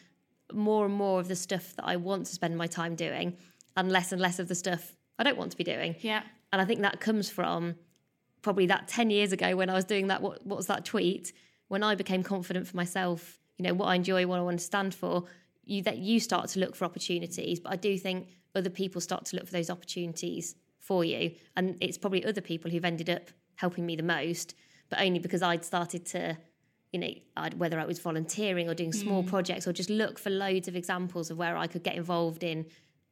more 0.53 0.85
and 0.85 0.95
more 0.95 1.21
of 1.21 1.29
the 1.29 1.37
stuff 1.37 1.75
that 1.77 1.87
I 1.87 1.97
want 1.97 2.27
to 2.27 2.33
spend 2.33 2.59
my 2.59 2.67
time 2.67 2.97
doing 2.97 3.39
and 3.79 3.91
less 3.91 4.13
and 4.13 4.21
less 4.21 4.39
of 4.39 4.49
the 4.49 4.55
stuff 4.55 4.95
I 5.19 5.23
don't 5.23 5.39
want 5.39 5.53
to 5.53 5.57
be 5.57 5.65
doing. 5.65 5.97
Yeah. 6.01 6.23
And 6.53 6.61
I 6.61 6.67
think 6.67 6.83
that 6.83 7.01
comes 7.01 7.31
from 7.31 7.77
probably 8.43 8.67
that 8.67 8.89
10 8.89 9.09
years 9.09 9.33
ago 9.33 9.57
when 9.57 9.71
I 9.71 9.75
was 9.75 9.87
doing 9.87 10.09
that, 10.09 10.21
what, 10.21 10.47
what 10.47 10.57
was 10.59 10.67
that 10.67 10.85
tweet? 10.85 11.33
When 11.71 11.85
I 11.85 11.95
became 11.95 12.25
confident 12.25 12.67
for 12.67 12.77
myself, 12.77 13.39
you 13.57 13.63
know, 13.63 13.75
what 13.75 13.87
I 13.87 13.95
enjoy, 13.95 14.27
what 14.27 14.41
I 14.41 14.43
want 14.43 14.59
to 14.59 14.65
stand 14.65 14.93
for, 14.93 15.25
you 15.65 15.83
that 15.85 15.99
you 15.99 16.19
start 16.19 16.49
to 16.51 16.59
look 16.59 16.75
for 16.75 16.85
opportunities. 16.85 17.61
But 17.61 17.73
I 17.73 17.77
do 17.77 17.97
think 17.97 18.27
other 18.57 18.71
people 18.71 19.01
start 19.01 19.25
to 19.27 19.37
look 19.37 19.47
for 19.47 19.53
those 19.53 19.71
opportunities 19.71 20.57
for 20.81 21.05
you. 21.05 21.31
And 21.57 21.77
it's 21.81 21.97
probably 21.97 22.25
other 22.25 22.41
people 22.41 22.73
who've 22.73 22.85
ended 22.85 23.09
up 23.09 23.31
helping 23.55 23.87
me 23.87 23.95
the 23.95 24.03
most, 24.03 24.57
but 24.89 25.01
only 25.01 25.21
because 25.21 25.43
I'd 25.43 25.65
started 25.65 26.05
to 26.07 26.37
you 26.93 26.99
know, 26.99 27.15
I'd, 27.37 27.55
whether 27.55 27.79
I 27.79 27.85
was 27.85 28.01
volunteering 28.01 28.69
or 28.69 28.75
doing 28.75 28.91
Mm. 28.91 29.03
small 29.03 29.23
projects 29.23 29.65
or 29.69 29.73
just 29.73 29.91
look 29.91 30.19
for 30.19 30.31
loads 30.31 30.67
of 30.67 30.75
examples 30.75 31.31
of 31.31 31.39
where 31.39 31.57
I 31.57 31.69
could 31.69 31.85
get 31.85 31.95
involved 31.95 32.43
in 32.43 32.67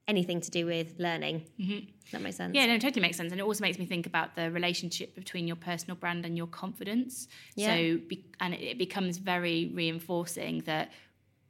anything 0.08 0.40
to 0.40 0.50
do 0.50 0.66
with 0.66 0.94
learning. 0.98 1.44
Mm-hmm. 1.60 1.90
That 2.10 2.22
makes 2.22 2.38
sense. 2.38 2.54
Yeah, 2.54 2.66
no, 2.66 2.74
it 2.74 2.80
totally 2.80 3.02
makes 3.02 3.16
sense, 3.16 3.30
and 3.30 3.40
it 3.40 3.44
also 3.44 3.62
makes 3.62 3.78
me 3.78 3.86
think 3.86 4.06
about 4.06 4.34
the 4.34 4.50
relationship 4.50 5.14
between 5.14 5.46
your 5.46 5.56
personal 5.56 5.94
brand 5.96 6.24
and 6.24 6.36
your 6.36 6.46
confidence. 6.46 7.28
Yeah. 7.54 7.76
So, 7.76 7.98
be, 8.08 8.24
and 8.40 8.54
it 8.54 8.78
becomes 8.78 9.18
very 9.18 9.70
reinforcing 9.74 10.62
that 10.64 10.90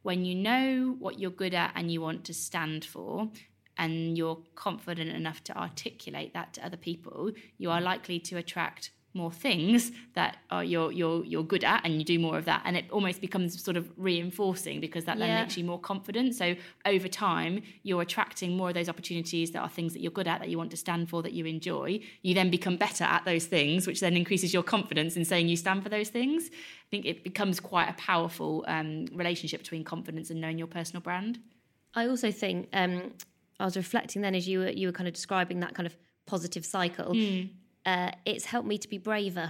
when 0.02 0.24
you 0.24 0.34
know 0.34 0.96
what 0.98 1.18
you're 1.18 1.30
good 1.30 1.54
at 1.54 1.72
and 1.76 1.90
you 1.90 2.00
want 2.00 2.24
to 2.24 2.34
stand 2.34 2.84
for, 2.84 3.30
and 3.78 4.18
you're 4.18 4.38
confident 4.56 5.10
enough 5.10 5.44
to 5.44 5.56
articulate 5.56 6.34
that 6.34 6.52
to 6.54 6.66
other 6.66 6.76
people, 6.76 7.30
you 7.58 7.70
are 7.70 7.80
likely 7.80 8.18
to 8.18 8.36
attract 8.36 8.90
more 9.22 9.32
things 9.46 9.92
that 10.18 10.32
are 10.54 10.64
you're 10.72 10.90
you're 11.00 11.22
you're 11.32 11.48
good 11.54 11.64
at 11.72 11.80
and 11.84 11.92
you 11.98 12.04
do 12.14 12.18
more 12.26 12.36
of 12.40 12.44
that. 12.50 12.60
And 12.66 12.72
it 12.80 12.86
almost 12.96 13.18
becomes 13.20 13.48
sort 13.68 13.76
of 13.80 13.84
reinforcing 13.96 14.76
because 14.86 15.04
that 15.08 15.18
then 15.18 15.28
Yeah. 15.28 15.42
makes 15.42 15.56
you 15.58 15.64
more 15.72 15.80
confident. 15.92 16.28
So 16.42 16.46
over 16.94 17.08
time 17.08 17.54
you're 17.82 18.02
attracting 18.08 18.50
more 18.56 18.68
of 18.70 18.74
those 18.78 18.88
opportunities 18.94 19.50
that 19.52 19.60
are 19.66 19.68
things 19.78 19.92
that 19.94 20.00
you're 20.02 20.16
good 20.20 20.28
at 20.32 20.38
that 20.40 20.48
you 20.52 20.58
want 20.62 20.70
to 20.70 20.76
stand 20.86 21.02
for 21.10 21.18
that 21.24 21.32
you 21.38 21.44
enjoy. 21.56 21.88
You 22.22 22.32
then 22.40 22.50
become 22.58 22.76
better 22.86 23.04
at 23.04 23.22
those 23.30 23.46
things 23.56 23.86
which 23.88 24.00
then 24.00 24.14
increases 24.22 24.50
your 24.56 24.62
confidence 24.62 25.12
in 25.18 25.24
saying 25.24 25.48
you 25.48 25.56
stand 25.56 25.82
for 25.82 25.90
those 25.96 26.08
things. 26.18 26.40
I 26.52 26.88
think 26.90 27.04
it 27.12 27.24
becomes 27.30 27.60
quite 27.60 27.88
a 27.88 27.96
powerful 28.10 28.64
um, 28.68 29.06
relationship 29.22 29.60
between 29.64 29.84
confidence 29.84 30.30
and 30.30 30.40
knowing 30.40 30.58
your 30.62 30.68
personal 30.78 31.02
brand. 31.08 31.38
I 31.94 32.06
also 32.06 32.30
think 32.30 32.68
um, 32.72 32.94
I 33.60 33.64
was 33.64 33.76
reflecting 33.76 34.22
then 34.22 34.34
as 34.34 34.46
you 34.50 34.60
were 34.60 34.70
you 34.80 34.86
were 34.88 34.92
kind 34.92 35.08
of 35.08 35.14
describing 35.14 35.58
that 35.60 35.74
kind 35.74 35.86
of 35.86 35.94
positive 36.26 36.64
cycle. 36.76 37.12
Uh, 37.88 38.10
it's 38.26 38.44
helped 38.44 38.68
me 38.68 38.76
to 38.76 38.88
be 38.94 38.98
braver 38.98 39.48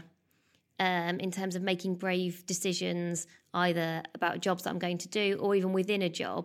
um, 0.78 1.18
in 1.18 1.30
terms 1.38 1.56
of 1.56 1.62
making 1.62 1.96
brave 1.96 2.46
decisions, 2.46 3.26
either 3.52 4.02
about 4.14 4.34
jobs 4.40 4.62
that 4.62 4.70
I'm 4.70 4.78
going 4.78 4.98
to 4.98 5.08
do 5.08 5.26
or 5.40 5.56
even 5.56 5.72
within 5.72 6.02
a 6.02 6.08
job, 6.08 6.42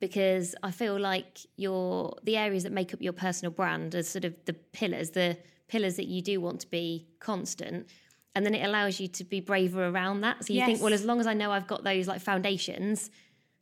because 0.00 0.56
I 0.68 0.70
feel 0.72 0.98
like 0.98 1.38
your 1.56 2.16
the 2.24 2.36
areas 2.36 2.64
that 2.64 2.72
make 2.72 2.92
up 2.94 3.00
your 3.00 3.12
personal 3.12 3.52
brand 3.52 3.94
are 3.94 4.02
sort 4.02 4.24
of 4.24 4.34
the 4.48 4.54
pillars, 4.78 5.10
the 5.10 5.38
pillars 5.68 5.94
that 5.96 6.08
you 6.08 6.20
do 6.20 6.40
want 6.40 6.58
to 6.62 6.70
be 6.80 7.06
constant. 7.20 7.86
And 8.34 8.44
then 8.44 8.54
it 8.54 8.64
allows 8.66 8.98
you 8.98 9.06
to 9.18 9.22
be 9.22 9.38
braver 9.38 9.86
around 9.86 10.22
that. 10.22 10.44
So 10.44 10.52
you 10.52 10.64
think, 10.66 10.82
well, 10.82 10.92
as 10.92 11.04
long 11.04 11.20
as 11.20 11.28
I 11.28 11.34
know 11.34 11.52
I've 11.52 11.68
got 11.68 11.84
those 11.84 12.08
like 12.08 12.22
foundations, 12.22 13.10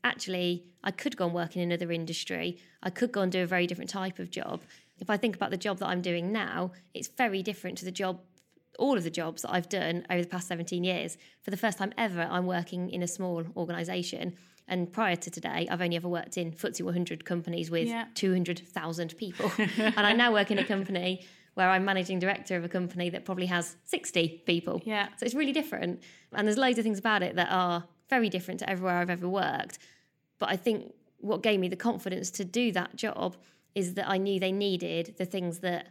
actually 0.04 0.64
I 0.82 0.90
could 0.90 1.18
go 1.18 1.26
and 1.26 1.34
work 1.34 1.54
in 1.56 1.62
another 1.62 1.92
industry. 1.92 2.46
I 2.82 2.88
could 2.88 3.12
go 3.12 3.20
and 3.20 3.30
do 3.30 3.42
a 3.42 3.46
very 3.46 3.66
different 3.66 3.90
type 3.90 4.18
of 4.18 4.30
job. 4.30 4.62
If 5.02 5.10
I 5.10 5.16
think 5.16 5.34
about 5.34 5.50
the 5.50 5.56
job 5.56 5.78
that 5.78 5.88
I'm 5.88 6.00
doing 6.00 6.30
now, 6.30 6.70
it's 6.94 7.08
very 7.08 7.42
different 7.42 7.76
to 7.78 7.84
the 7.84 7.90
job, 7.90 8.20
all 8.78 8.96
of 8.96 9.02
the 9.02 9.10
jobs 9.10 9.42
that 9.42 9.52
I've 9.52 9.68
done 9.68 10.06
over 10.08 10.22
the 10.22 10.28
past 10.28 10.46
17 10.46 10.84
years. 10.84 11.18
For 11.42 11.50
the 11.50 11.56
first 11.56 11.76
time 11.76 11.92
ever, 11.98 12.22
I'm 12.30 12.46
working 12.46 12.88
in 12.88 13.02
a 13.02 13.08
small 13.08 13.44
organisation. 13.56 14.36
And 14.68 14.92
prior 14.92 15.16
to 15.16 15.28
today, 15.28 15.66
I've 15.68 15.82
only 15.82 15.96
ever 15.96 16.08
worked 16.08 16.38
in 16.38 16.52
FTSE 16.52 16.82
100 16.82 17.24
companies 17.24 17.68
with 17.68 17.88
Yeah. 17.88 18.04
200,000 18.14 19.16
people. 19.18 19.50
and 19.76 20.06
I 20.06 20.12
now 20.12 20.32
work 20.32 20.52
in 20.52 20.58
a 20.60 20.64
company 20.64 21.26
where 21.54 21.68
I'm 21.68 21.84
managing 21.84 22.20
director 22.20 22.56
of 22.56 22.62
a 22.64 22.68
company 22.68 23.10
that 23.10 23.24
probably 23.24 23.46
has 23.46 23.74
60 23.86 24.44
people. 24.46 24.82
Yeah. 24.84 25.08
So 25.16 25.26
it's 25.26 25.34
really 25.34 25.52
different. 25.52 26.00
And 26.32 26.46
there's 26.46 26.58
loads 26.58 26.78
of 26.78 26.84
things 26.84 27.00
about 27.00 27.24
it 27.24 27.34
that 27.34 27.48
are 27.50 27.82
very 28.08 28.28
different 28.28 28.60
to 28.60 28.70
everywhere 28.70 28.98
I've 28.98 29.10
ever 29.10 29.28
worked. 29.28 29.80
But 30.38 30.50
I 30.50 30.56
think 30.56 30.94
what 31.18 31.42
gave 31.42 31.58
me 31.58 31.68
the 31.68 31.76
confidence 31.76 32.30
to 32.30 32.44
do 32.44 32.70
that 32.70 32.94
job 32.94 33.36
is 33.74 33.94
that 33.94 34.08
I 34.08 34.18
knew 34.18 34.38
they 34.38 34.52
needed 34.52 35.14
the 35.18 35.24
things 35.24 35.60
that 35.60 35.88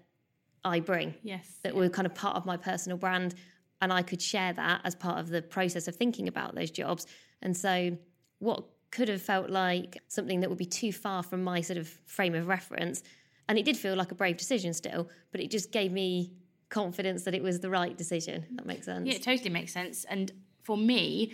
I 0.63 0.79
bring 0.79 1.15
yes 1.23 1.57
that 1.63 1.75
were 1.75 1.89
kind 1.89 2.05
of 2.05 2.13
part 2.13 2.35
of 2.35 2.45
my 2.45 2.55
personal 2.55 2.97
brand 2.97 3.35
and 3.81 3.91
I 3.91 4.03
could 4.03 4.21
share 4.21 4.53
that 4.53 4.81
as 4.83 4.93
part 4.95 5.19
of 5.19 5.29
the 5.29 5.41
process 5.41 5.87
of 5.87 5.95
thinking 5.95 6.27
about 6.27 6.53
those 6.53 6.69
jobs. 6.69 7.07
And 7.41 7.57
so 7.57 7.97
what 8.37 8.63
could 8.91 9.07
have 9.07 9.21
felt 9.21 9.49
like 9.49 9.97
something 10.07 10.41
that 10.41 10.49
would 10.49 10.59
be 10.59 10.65
too 10.65 10.91
far 10.91 11.23
from 11.23 11.43
my 11.43 11.61
sort 11.61 11.77
of 11.77 11.87
frame 12.05 12.35
of 12.35 12.47
reference 12.47 13.01
and 13.49 13.57
it 13.57 13.65
did 13.65 13.75
feel 13.75 13.95
like 13.95 14.11
a 14.11 14.15
brave 14.15 14.37
decision 14.37 14.73
still, 14.73 15.09
but 15.31 15.41
it 15.41 15.51
just 15.51 15.71
gave 15.71 15.91
me 15.91 16.31
confidence 16.69 17.23
that 17.23 17.35
it 17.35 17.43
was 17.43 17.59
the 17.59 17.69
right 17.69 17.97
decision. 17.97 18.45
That 18.55 18.65
makes 18.65 18.85
sense. 18.85 19.07
Yeah, 19.07 19.15
it 19.15 19.23
totally 19.23 19.49
makes 19.49 19.73
sense. 19.73 20.05
And 20.05 20.31
for 20.63 20.77
me, 20.77 21.33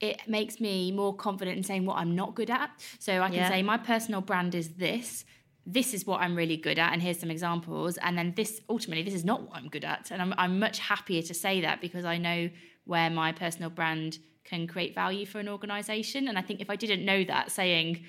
it 0.00 0.26
makes 0.26 0.60
me 0.60 0.90
more 0.92 1.14
confident 1.14 1.56
in 1.58 1.62
saying 1.62 1.84
what 1.84 1.96
I'm 1.98 2.14
not 2.14 2.34
good 2.34 2.50
at. 2.50 2.70
So 2.98 3.20
I 3.22 3.26
can 3.28 3.36
Yeah. 3.36 3.48
say 3.48 3.62
my 3.62 3.76
personal 3.76 4.20
brand 4.22 4.54
is 4.54 4.70
this. 4.70 5.24
This 5.66 5.92
is 5.92 6.06
what 6.06 6.22
I'm 6.22 6.34
really 6.34 6.56
good 6.56 6.78
at, 6.78 6.92
and 6.92 7.02
here's 7.02 7.20
some 7.20 7.30
examples. 7.30 7.98
And 7.98 8.16
then 8.16 8.32
this, 8.34 8.62
ultimately, 8.68 9.02
this 9.04 9.14
is 9.14 9.26
not 9.26 9.42
what 9.42 9.56
I'm 9.56 9.68
good 9.68 9.84
at, 9.84 10.10
and 10.10 10.22
I'm 10.22 10.32
I'm 10.38 10.58
much 10.58 10.78
happier 10.78 11.22
to 11.22 11.34
say 11.34 11.60
that 11.60 11.80
because 11.80 12.04
I 12.04 12.16
know 12.16 12.48
where 12.84 13.10
my 13.10 13.30
personal 13.32 13.68
brand 13.70 14.18
can 14.44 14.66
create 14.66 14.94
value 14.94 15.26
for 15.26 15.38
an 15.38 15.48
organisation. 15.48 16.26
And 16.28 16.38
I 16.38 16.42
think 16.42 16.60
if 16.60 16.70
I 16.70 16.76
didn't 16.76 17.04
know 17.04 17.22
that, 17.24 17.52
saying 17.52 18.04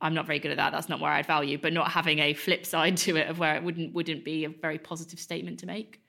I'm 0.00 0.12
not 0.12 0.26
very 0.26 0.40
good 0.40 0.50
at 0.50 0.56
that, 0.58 0.72
that's 0.72 0.88
not 0.88 1.00
where 1.00 1.10
I'd 1.12 1.24
value, 1.26 1.56
but 1.56 1.72
not 1.72 1.92
having 1.92 2.18
a 2.18 2.34
flip 2.34 2.66
side 2.66 2.96
to 2.98 3.16
it 3.16 3.28
of 3.28 3.38
where 3.38 3.54
it 3.54 3.62
wouldn't 3.62 3.94
wouldn't 3.94 4.24
be 4.24 4.44
a 4.44 4.48
very 4.48 4.78
positive 4.78 5.20
statement 5.20 5.60
to 5.60 5.66
make. 5.66 6.00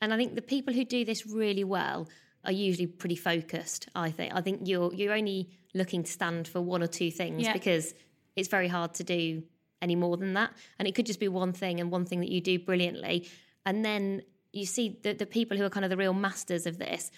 And 0.00 0.12
I 0.14 0.16
think 0.16 0.34
the 0.34 0.42
people 0.42 0.72
who 0.72 0.84
do 0.86 1.04
this 1.04 1.26
really 1.26 1.64
well 1.64 2.08
are 2.44 2.52
usually 2.52 2.86
pretty 2.86 3.16
focused. 3.16 3.88
I 3.94 4.10
think. 4.10 4.34
I 4.34 4.40
think 4.40 4.60
you're 4.64 4.92
you're 4.94 5.12
only 5.12 5.50
looking 5.74 6.02
to 6.02 6.10
stand 6.10 6.48
for 6.48 6.60
one 6.60 6.82
or 6.82 6.86
two 6.86 7.10
things 7.10 7.42
Yeah. 7.42 7.52
because 7.52 7.94
it's 8.36 8.48
very 8.48 8.68
hard 8.68 8.94
to 8.94 9.04
do 9.04 9.42
any 9.82 9.96
more 9.96 10.16
than 10.16 10.34
that. 10.34 10.52
And 10.78 10.88
it 10.88 10.94
could 10.94 11.06
just 11.06 11.20
be 11.20 11.28
one 11.28 11.52
thing 11.52 11.80
and 11.80 11.90
one 11.90 12.04
thing 12.04 12.20
that 12.20 12.28
you 12.28 12.40
do 12.40 12.58
brilliantly. 12.58 13.28
And 13.64 13.84
then 13.84 14.22
you 14.52 14.66
see 14.66 14.98
the, 15.02 15.12
the 15.12 15.26
people 15.26 15.56
who 15.56 15.64
are 15.64 15.70
kind 15.70 15.84
of 15.84 15.90
the 15.90 15.96
real 15.96 16.12
masters 16.12 16.66
of 16.66 16.78
this 16.78 17.10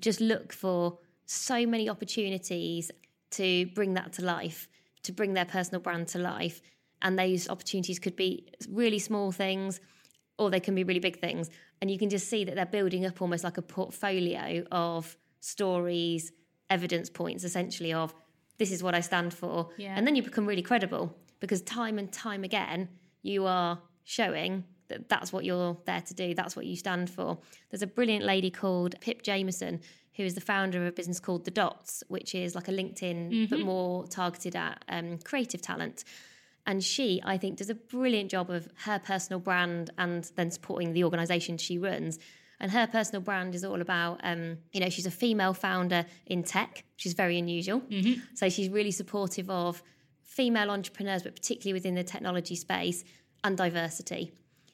just 0.00 0.20
look 0.20 0.52
for 0.52 0.98
so 1.26 1.66
many 1.66 1.88
opportunities 1.88 2.90
to 3.30 3.66
bring 3.74 3.94
that 3.94 4.12
to 4.14 4.24
life, 4.24 4.68
to 5.02 5.12
bring 5.12 5.34
their 5.34 5.44
personal 5.44 5.80
brand 5.80 6.08
to 6.08 6.18
life. 6.18 6.60
And 7.02 7.18
those 7.18 7.48
opportunities 7.48 7.98
could 7.98 8.16
be 8.16 8.46
really 8.68 8.98
small 8.98 9.32
things 9.32 9.80
or 10.38 10.50
they 10.50 10.60
can 10.60 10.74
be 10.74 10.84
really 10.84 11.00
big 11.00 11.18
things. 11.20 11.50
And 11.84 11.90
you 11.90 11.98
can 11.98 12.08
just 12.08 12.30
see 12.30 12.44
that 12.44 12.54
they're 12.54 12.64
building 12.64 13.04
up 13.04 13.20
almost 13.20 13.44
like 13.44 13.58
a 13.58 13.62
portfolio 13.62 14.64
of 14.72 15.18
stories, 15.40 16.32
evidence 16.70 17.10
points, 17.10 17.44
essentially, 17.44 17.92
of 17.92 18.14
this 18.56 18.72
is 18.72 18.82
what 18.82 18.94
I 18.94 19.00
stand 19.00 19.34
for. 19.34 19.68
Yeah. 19.76 19.92
And 19.94 20.06
then 20.06 20.16
you 20.16 20.22
become 20.22 20.46
really 20.46 20.62
credible 20.62 21.14
because 21.40 21.60
time 21.60 21.98
and 21.98 22.10
time 22.10 22.42
again, 22.42 22.88
you 23.20 23.44
are 23.44 23.82
showing 24.04 24.64
that 24.88 25.10
that's 25.10 25.30
what 25.30 25.44
you're 25.44 25.76
there 25.84 26.00
to 26.00 26.14
do, 26.14 26.34
that's 26.34 26.56
what 26.56 26.64
you 26.64 26.74
stand 26.74 27.10
for. 27.10 27.36
There's 27.70 27.82
a 27.82 27.86
brilliant 27.86 28.24
lady 28.24 28.50
called 28.50 28.98
Pip 29.02 29.20
Jamieson 29.20 29.82
who 30.14 30.22
is 30.22 30.34
the 30.34 30.40
founder 30.40 30.80
of 30.80 30.86
a 30.86 30.92
business 30.92 31.20
called 31.20 31.44
The 31.44 31.50
Dots, 31.50 32.02
which 32.08 32.34
is 32.34 32.54
like 32.54 32.68
a 32.68 32.72
LinkedIn 32.72 33.50
but 33.50 33.60
more 33.60 34.06
targeted 34.06 34.56
at 34.56 34.82
um, 34.88 35.18
creative 35.18 35.60
talent. 35.60 36.04
And 36.66 36.82
she, 36.82 37.20
I 37.24 37.36
think, 37.36 37.58
does 37.58 37.70
a 37.70 37.74
brilliant 37.74 38.30
job 38.30 38.50
of 38.50 38.68
her 38.84 38.98
personal 38.98 39.38
brand 39.38 39.90
and 39.98 40.24
then 40.36 40.50
supporting 40.50 40.92
the 40.92 41.04
organisation 41.04 41.58
she 41.58 41.78
runs. 41.78 42.18
And 42.58 42.70
her 42.70 42.86
personal 42.86 43.20
brand 43.20 43.54
is 43.54 43.64
all 43.64 43.80
about, 43.82 44.20
um, 44.22 44.58
you 44.72 44.80
know, 44.80 44.88
she's 44.88 45.06
a 45.06 45.10
female 45.10 45.52
founder 45.52 46.06
in 46.26 46.42
tech, 46.42 46.84
She's 46.96 47.12
very 47.12 47.38
unusual. 47.38 47.82
So 48.34 48.48
she's 48.48 48.68
really 48.68 48.92
supportive 48.92 49.50
of 49.50 49.82
female 50.22 50.70
entrepreneurs, 50.70 51.22
but 51.22 51.34
particularly 51.34 51.74
within 51.74 51.94
the 51.94 52.04
technology 52.04 52.56
space 52.56 53.04
and 53.42 53.56
diversity. 53.56 54.32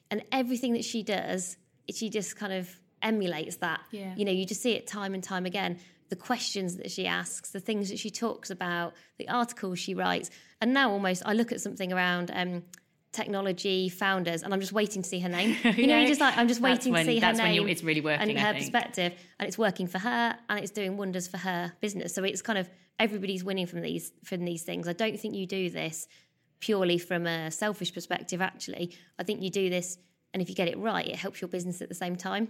And 0.09 0.23
everything 0.31 0.73
that 0.73 0.85
she 0.85 1.03
does, 1.03 1.57
she 1.93 2.09
just 2.09 2.35
kind 2.35 2.53
of 2.53 2.69
emulates 3.01 3.57
that. 3.57 3.81
Yeah. 3.91 4.13
You 4.15 4.25
know, 4.25 4.31
you 4.31 4.45
just 4.45 4.61
see 4.61 4.73
it 4.73 4.87
time 4.87 5.13
and 5.13 5.23
time 5.23 5.45
again. 5.45 5.79
The 6.11 6.15
questions 6.17 6.75
that 6.75 6.91
she 6.91 7.07
asks, 7.07 7.51
the 7.51 7.61
things 7.61 7.89
that 7.89 7.97
she 7.97 8.09
talks 8.11 8.49
about, 8.51 8.93
the 9.17 9.27
articles 9.29 9.79
she 9.79 9.93
writes. 9.95 10.29
And 10.59 10.73
now 10.73 10.91
almost 10.91 11.23
I 11.25 11.31
look 11.33 11.51
at 11.53 11.61
something 11.61 11.91
around 11.93 12.29
um, 12.33 12.63
technology 13.13 13.87
founders 13.89 14.43
and 14.43 14.53
I'm 14.53 14.59
just 14.59 14.73
waiting 14.73 15.01
to 15.03 15.07
see 15.07 15.19
her 15.19 15.29
name. 15.29 15.55
You 15.63 15.87
know, 15.87 15.97
you're 15.99 16.07
just 16.09 16.19
like, 16.21 16.37
I'm 16.37 16.47
just 16.49 16.59
waiting 16.61 16.91
when- 16.91 17.05
to 17.05 17.11
see 17.11 17.15
her 17.15 17.21
that's 17.21 17.39
when 17.39 17.47
name. 17.51 17.61
you- 17.61 17.67
it's 17.67 17.81
really 17.83 18.01
working, 18.01 18.29
And 18.29 18.37
her 18.39 18.53
perspective. 18.53 19.13
And 19.39 19.47
it's 19.47 19.57
working 19.57 19.87
for 19.87 19.99
her 19.99 20.35
and 20.49 20.59
it's 20.59 20.71
doing 20.71 20.97
wonders 20.97 21.27
for 21.29 21.37
her 21.37 21.71
business. 21.79 22.13
So 22.13 22.23
it's 22.25 22.41
kind 22.41 22.59
of 22.59 22.69
everybody's 22.99 23.43
winning 23.43 23.65
from 23.67 23.81
these 23.81 24.11
from 24.25 24.43
these 24.45 24.63
things. 24.63 24.87
I 24.89 24.93
don't 24.93 25.17
think 25.19 25.33
you 25.33 25.45
do 25.45 25.69
this 25.69 26.07
purely 26.59 26.97
from 26.97 27.25
a 27.25 27.51
selfish 27.51 27.93
perspective, 27.93 28.41
actually. 28.41 28.95
I 29.17 29.23
think 29.23 29.41
you 29.41 29.49
do 29.49 29.69
this 29.69 29.97
and 30.33 30.41
if 30.41 30.49
you 30.49 30.55
get 30.55 30.67
it 30.67 30.77
right, 30.77 31.07
it 31.07 31.15
helps 31.15 31.39
your 31.41 31.47
business 31.47 31.81
at 31.81 31.87
the 31.89 31.95
same 31.95 32.15
time. 32.17 32.49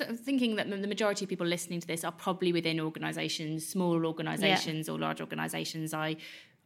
I 0.00 0.10
was 0.10 0.20
thinking 0.20 0.56
that 0.56 0.70
the 0.70 0.86
majority 0.86 1.24
of 1.24 1.28
people 1.28 1.46
listening 1.46 1.80
to 1.80 1.86
this 1.86 2.04
are 2.04 2.12
probably 2.12 2.52
within 2.52 2.80
organisations, 2.80 3.66
small 3.66 4.06
organisations 4.06 4.88
or 4.88 4.98
large 4.98 5.20
organisations. 5.20 5.94
I 5.94 6.16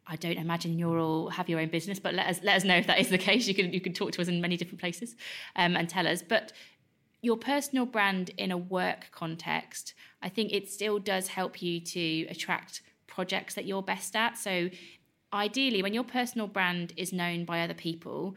I 0.06 0.16
don't 0.16 0.38
imagine 0.38 0.78
you're 0.78 0.98
all 0.98 1.30
have 1.30 1.48
your 1.48 1.60
own 1.60 1.68
business, 1.68 2.00
but 2.00 2.14
let 2.14 2.26
us 2.26 2.40
let 2.42 2.56
us 2.56 2.64
know 2.64 2.76
if 2.76 2.86
that 2.86 2.98
is 2.98 3.10
the 3.10 3.18
case. 3.28 3.46
You 3.46 3.54
can 3.54 3.72
you 3.72 3.80
can 3.80 3.92
talk 3.92 4.12
to 4.12 4.22
us 4.22 4.28
in 4.28 4.40
many 4.40 4.56
different 4.56 4.80
places 4.80 5.14
um, 5.56 5.76
and 5.76 5.88
tell 5.88 6.06
us. 6.06 6.22
But 6.22 6.52
your 7.22 7.36
personal 7.36 7.86
brand 7.86 8.30
in 8.38 8.50
a 8.50 8.56
work 8.56 9.08
context, 9.12 9.94
I 10.22 10.28
think 10.28 10.52
it 10.52 10.70
still 10.70 10.98
does 10.98 11.28
help 11.28 11.62
you 11.62 11.80
to 11.80 12.26
attract 12.28 12.82
projects 13.06 13.54
that 13.54 13.66
you're 13.66 13.82
best 13.82 14.16
at. 14.16 14.38
So 14.38 14.70
ideally, 15.32 15.82
when 15.82 15.94
your 15.94 16.04
personal 16.04 16.46
brand 16.46 16.92
is 16.96 17.12
known 17.12 17.44
by 17.44 17.62
other 17.62 17.74
people, 17.74 18.36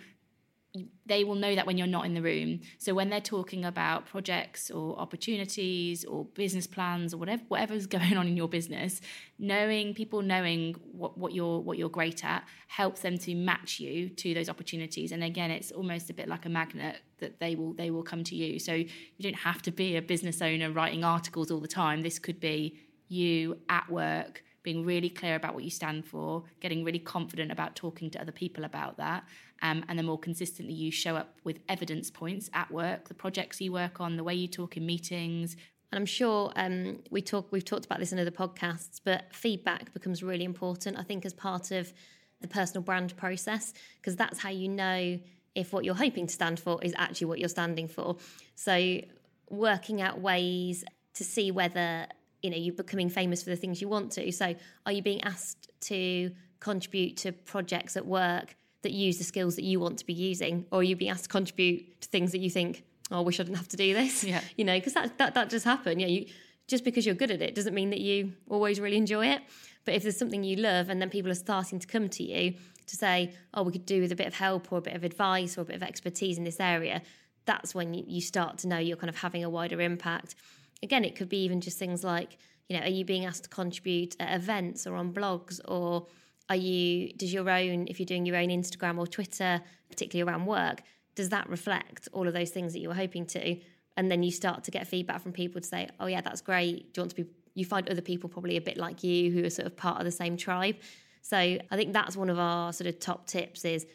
they 1.05 1.23
will 1.23 1.36
know 1.36 1.53
that 1.53 1.67
when 1.67 1.77
you're 1.77 1.86
not 1.86 2.05
in 2.05 2.15
the 2.15 2.21
room. 2.21 2.62
So 2.79 2.95
when 2.95 3.09
they're 3.09 3.21
talking 3.21 3.63
about 3.63 4.07
projects 4.07 4.71
or 4.71 4.97
opportunities 4.97 6.03
or 6.03 6.25
business 6.25 6.65
plans 6.65 7.13
or 7.13 7.17
whatever 7.17 7.43
whatever's 7.47 7.86
going 7.97 8.17
on 8.17 8.27
in 8.27 8.36
your 8.36 8.47
business, 8.47 8.99
knowing 9.38 9.93
people 9.93 10.21
knowing 10.21 10.75
what, 10.91 11.17
what 11.17 11.33
you're 11.33 11.59
what 11.59 11.77
you're 11.77 11.89
great 11.89 12.25
at 12.25 12.43
helps 12.67 13.01
them 13.01 13.17
to 13.19 13.36
match 13.36 13.79
you 13.79 14.09
to 14.09 14.33
those 14.33 14.49
opportunities. 14.49 15.12
And 15.12 15.23
again, 15.23 15.51
it's 15.51 15.71
almost 15.71 16.09
a 16.09 16.13
bit 16.13 16.27
like 16.27 16.45
a 16.45 16.49
magnet 16.49 17.01
that 17.19 17.39
they 17.39 17.55
will 17.55 17.73
they 17.73 17.91
will 17.91 18.03
come 18.03 18.23
to 18.23 18.36
you. 18.36 18.57
So 18.57 18.73
you 18.73 18.88
don't 19.19 19.36
have 19.36 19.62
to 19.63 19.71
be 19.71 19.95
a 19.95 20.01
business 20.01 20.41
owner 20.41 20.71
writing 20.71 21.03
articles 21.03 21.51
all 21.51 21.59
the 21.59 21.67
time. 21.67 22.01
This 22.01 22.17
could 22.17 22.39
be 22.39 22.79
you 23.09 23.59
at 23.69 23.88
work 23.91 24.43
being 24.63 24.86
really 24.86 25.10
clear 25.10 25.36
about 25.36 25.54
what 25.54 25.63
you 25.63 25.69
stand 25.69 26.06
for, 26.06 26.43
getting 26.62 26.84
really 26.84 26.99
confident 26.99 27.52
about 27.52 27.76
talking 27.76 28.10
to 28.12 28.21
other 28.21 28.32
people 28.32 28.63
about 28.63 28.97
that, 28.97 29.23
um, 29.62 29.84
and 29.88 29.99
the 29.99 30.04
more 30.04 30.17
consistently 30.17 30.73
you 30.73 30.91
show 30.91 31.15
up 31.15 31.38
with 31.43 31.60
evidence 31.69 32.10
points 32.10 32.49
at 32.54 32.71
work, 32.71 33.08
the 33.08 33.13
projects 33.13 33.62
you 33.62 33.71
work 33.71 34.02
on, 34.02 34.17
the 34.17 34.23
way 34.23 34.34
you 34.34 34.47
talk 34.47 34.78
in 34.78 34.86
meetings. 34.86 35.56
And 35.91 35.99
I'm 35.99 36.06
sure 36.06 36.52
um, 36.56 36.99
we 37.12 37.21
talk 37.21 37.52
we've 37.52 37.63
talked 37.63 37.86
about 37.86 37.99
this 37.99 38.12
in 38.12 38.19
other 38.19 38.32
podcasts, 38.32 38.99
but 39.04 39.34
feedback 39.34 39.93
becomes 39.93 40.23
really 40.23 40.43
important. 40.43 40.97
I 40.97 41.04
think 41.04 41.26
as 41.26 41.34
part 41.34 41.71
of 41.71 41.93
the 42.41 42.47
personal 42.47 42.82
brand 42.82 43.15
process, 43.15 43.73
because 43.97 44.15
that's 44.15 44.39
how 44.39 44.49
you 44.49 44.69
know 44.69 45.19
if 45.56 45.71
what 45.71 45.86
you're 45.86 45.95
hoping 45.95 46.28
to 46.28 46.34
stand 46.34 46.60
for 46.60 46.84
is 46.84 46.93
actually 46.97 47.28
what 47.28 47.39
you're 47.39 47.49
standing 47.49 47.88
for. 47.88 48.17
So 48.56 49.02
working 49.49 50.02
out 50.02 50.19
ways 50.19 50.84
to 51.13 51.23
see 51.23 51.52
whether 51.52 52.08
you 52.43 52.49
know 52.49 52.58
you're 52.58 52.75
becoming 52.75 53.10
famous 53.10 53.41
for 53.41 53.49
the 53.49 53.56
things 53.56 53.82
you 53.82 53.88
want 53.88 54.12
to. 54.12 54.32
So 54.32 54.53
are 54.86 54.91
you 54.91 55.01
being 55.01 55.23
asked 55.23 55.71
to 55.82 56.32
contribute 56.60 57.17
to 57.17 57.32
projects 57.32 57.97
at 57.97 58.06
work 58.06 58.56
that 58.84 58.91
use 58.91 59.17
the 59.17 59.23
skills 59.23 59.56
that 59.56 59.63
you 59.63 59.79
want 59.79 59.97
to 59.99 60.06
be 60.06 60.13
using, 60.13 60.65
or 60.71 60.79
are 60.79 60.84
you 60.84 60.95
being 60.95 61.10
asked 61.10 61.23
to 61.23 61.29
contribute 61.29 62.01
to 62.01 62.10
things 62.10 62.34
that 62.34 62.39
you 62.39 62.49
think, 62.49 62.84
oh, 63.10 63.17
I 63.17 63.21
wish 63.21 63.39
I 63.39 63.43
didn't 63.43 63.58
have 63.58 63.69
to 63.69 63.77
do 63.77 63.93
this? 63.93 64.23
Yeah. 64.23 64.41
you 64.58 64.65
know, 64.65 64.77
because 64.77 64.93
that, 64.93 65.17
that 65.17 65.34
that 65.34 65.49
just 65.49 65.65
happen. 65.65 65.99
Yeah, 65.99 66.08
you 66.08 66.27
just 66.67 66.84
because 66.84 67.06
you're 67.06 67.15
good 67.15 67.32
at 67.32 67.41
it 67.41 67.56
doesn't 67.56 67.73
mean 67.73 67.89
that 67.89 67.99
you 67.99 68.34
always 68.49 68.79
really 68.79 68.97
enjoy 68.97 69.27
it. 69.27 69.41
But 69.86 69.95
if 69.95 70.03
there's 70.03 70.17
something 70.17 70.43
you 70.43 70.58
love 70.58 70.89
and 70.89 71.01
then 71.01 71.10
people 71.10 71.32
are 71.32 71.36
starting 71.36 71.79
to 71.79 71.88
come 71.88 72.08
to 72.10 72.23
you 72.23 72.56
to 72.88 72.95
say, 72.95 73.34
oh, 73.53 73.63
we 73.63 73.71
could 73.71 73.86
do 73.86 74.01
with 74.01 74.12
a 74.12 74.15
bit 74.15 74.27
of 74.27 74.34
help 74.34 74.71
or 74.71 74.77
a 74.77 74.82
bit 74.82 74.95
of 74.95 75.03
advice 75.03 75.58
or 75.58 75.62
a 75.62 75.65
bit 75.65 75.75
of 75.75 75.84
expertise 75.84 76.38
in 76.38 76.43
this 76.43 76.60
area, 76.60 77.01
that's 77.45 77.75
when 77.75 77.93
you, 77.93 78.03
you 78.08 78.21
start 78.21 78.58
to 78.60 78.67
know 78.67 78.77
you're 78.77 78.97
kind 78.97 79.10
of 79.10 79.17
having 79.17 79.43
a 79.43 79.49
wider 79.49 79.82
impact. 79.82 80.36
Again, 80.84 81.04
it 81.04 81.15
could 81.15 81.30
be 81.30 81.43
even 81.43 81.62
just 81.62 81.80
things 81.80 82.04
like, 82.04 82.38
you 82.69 82.78
know, 82.78 82.84
are 82.84 82.89
you 82.89 83.06
being 83.06 83.26
asked 83.26 83.43
to 83.43 83.50
contribute 83.50 84.15
at 84.19 84.36
events 84.36 84.86
or 84.86 84.96
on 84.96 85.13
blogs 85.13 85.60
or 85.65 86.08
are 86.50 86.56
you 86.56 87.13
does 87.13 87.34
your 87.34 87.50
own 87.50 87.88
if 87.88 88.00
you're 88.00 88.06
doing 88.06 88.26
your 88.26 88.36
own 88.36 88.50
Instagram 88.50 88.98
or 88.98 89.08
Twitter, 89.08 89.62
particularly 89.89 90.30
around 90.30 90.46
work, 90.46 90.82
does 91.15 91.30
that 91.30 91.50
reflect 91.50 92.10
all 92.12 92.28
of 92.28 92.34
those 92.34 92.52
things 92.52 92.74
that 92.74 92.80
you 92.80 92.89
were 92.89 92.96
hoping 92.96 93.26
to? 93.28 93.58
And 93.96 94.12
then 94.12 94.24
you 94.24 94.32
start 94.32 94.63
to 94.65 94.72
get 94.72 94.88
feedback 94.88 95.22
from 95.22 95.32
people 95.32 95.62
to 95.62 95.67
say, 95.67 95.88
oh 96.00 96.08
yeah, 96.08 96.22
that's 96.22 96.41
great. 96.41 96.93
Do 96.93 97.00
you 97.00 97.04
want 97.04 97.15
to 97.15 97.24
be? 97.24 97.30
You 97.56 97.65
find 97.65 97.88
other 97.89 98.02
people 98.02 98.30
probably 98.30 98.58
a 98.58 98.62
bit 98.62 98.78
like 98.78 99.04
you 99.04 99.32
who 99.32 99.46
are 99.46 99.50
sort 99.50 99.67
of 99.67 99.78
part 99.78 100.00
of 100.00 100.06
the 100.06 100.12
same 100.12 100.36
tribe. 100.36 100.76
So 101.22 101.38
I 101.38 101.76
think 101.76 101.93
that's 101.93 102.17
one 102.17 102.30
of 102.30 102.39
our 102.39 102.74
sort 102.74 102.88
of 102.88 103.00
top 103.00 103.28
tips 103.28 103.63
is 103.63 103.86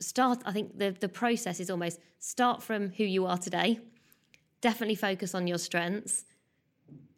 start. 0.00 0.42
I 0.44 0.52
think 0.52 0.78
the 0.78 0.90
the 0.98 1.08
process 1.08 1.60
is 1.60 1.70
almost 1.70 2.00
start 2.18 2.62
from 2.62 2.90
who 2.90 3.04
you 3.04 3.26
are 3.26 3.38
today. 3.38 3.80
Definitely 4.62 4.94
focus 4.94 5.34
on 5.34 5.46
your 5.46 5.58
strengths. 5.58 6.24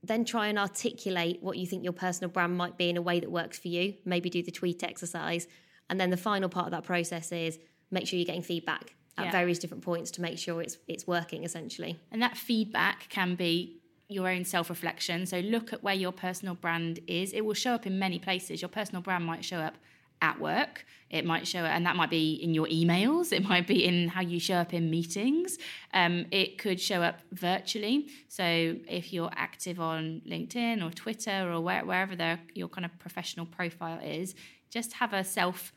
Then 0.02 0.24
try 0.24 0.48
and 0.48 0.58
articulate 0.58 1.38
what 1.40 1.56
you 1.56 1.66
think 1.66 1.84
your 1.84 1.92
personal 1.92 2.30
brand 2.30 2.56
might 2.56 2.76
be 2.76 2.90
in 2.90 2.96
a 2.96 3.02
way 3.02 3.20
that 3.20 3.30
works 3.30 3.58
for 3.58 3.68
you. 3.68 3.94
Maybe 4.04 4.28
do 4.28 4.42
the 4.42 4.50
tweet 4.50 4.82
exercise. 4.82 5.46
And 5.88 6.00
then 6.00 6.10
the 6.10 6.16
final 6.16 6.48
part 6.48 6.66
of 6.66 6.72
that 6.72 6.84
process 6.84 7.30
is 7.30 7.58
make 7.90 8.06
sure 8.08 8.18
you're 8.18 8.26
getting 8.26 8.42
feedback 8.42 8.94
at 9.16 9.26
Yeah. 9.26 9.30
various 9.30 9.58
different 9.60 9.84
points 9.84 10.10
to 10.12 10.20
make 10.22 10.38
sure 10.38 10.60
it's 10.60 10.76
it's 10.88 11.06
working 11.06 11.44
essentially. 11.44 12.00
And 12.10 12.20
that 12.20 12.36
feedback 12.36 13.08
can 13.08 13.34
be 13.36 13.80
your 14.08 14.28
own 14.28 14.44
self 14.44 14.68
reflection. 14.68 15.24
So 15.26 15.38
look 15.40 15.72
at 15.72 15.82
where 15.82 15.94
your 15.94 16.12
personal 16.12 16.54
brand 16.54 17.00
is. 17.06 17.32
It 17.32 17.42
will 17.42 17.54
show 17.54 17.72
up 17.74 17.86
in 17.86 17.98
many 17.98 18.18
places. 18.18 18.60
Your 18.60 18.68
personal 18.68 19.02
brand 19.02 19.24
might 19.24 19.44
show 19.44 19.58
up 19.58 19.76
at 20.22 20.40
work, 20.40 20.84
it 21.10 21.24
might 21.24 21.46
show 21.46 21.60
and 21.60 21.86
that 21.86 21.96
might 21.96 22.10
be 22.10 22.34
in 22.34 22.54
your 22.54 22.66
emails, 22.66 23.32
it 23.32 23.44
might 23.44 23.66
be 23.66 23.84
in 23.84 24.08
how 24.08 24.20
you 24.20 24.40
show 24.40 24.54
up 24.54 24.74
in 24.74 24.90
meetings. 24.90 25.58
Um, 25.92 26.26
it 26.30 26.58
could 26.58 26.80
show 26.80 27.02
up 27.02 27.20
virtually. 27.32 28.08
So 28.28 28.44
if 28.88 29.12
you're 29.12 29.30
active 29.34 29.80
on 29.80 30.22
LinkedIn 30.28 30.84
or 30.84 30.90
Twitter 30.90 31.52
or 31.52 31.60
where, 31.60 31.84
wherever 31.84 32.16
their, 32.16 32.40
your 32.54 32.68
kind 32.68 32.84
of 32.84 32.98
professional 32.98 33.46
profile 33.46 34.00
is, 34.00 34.34
just 34.70 34.94
have 34.94 35.12
a 35.12 35.22
self 35.22 35.72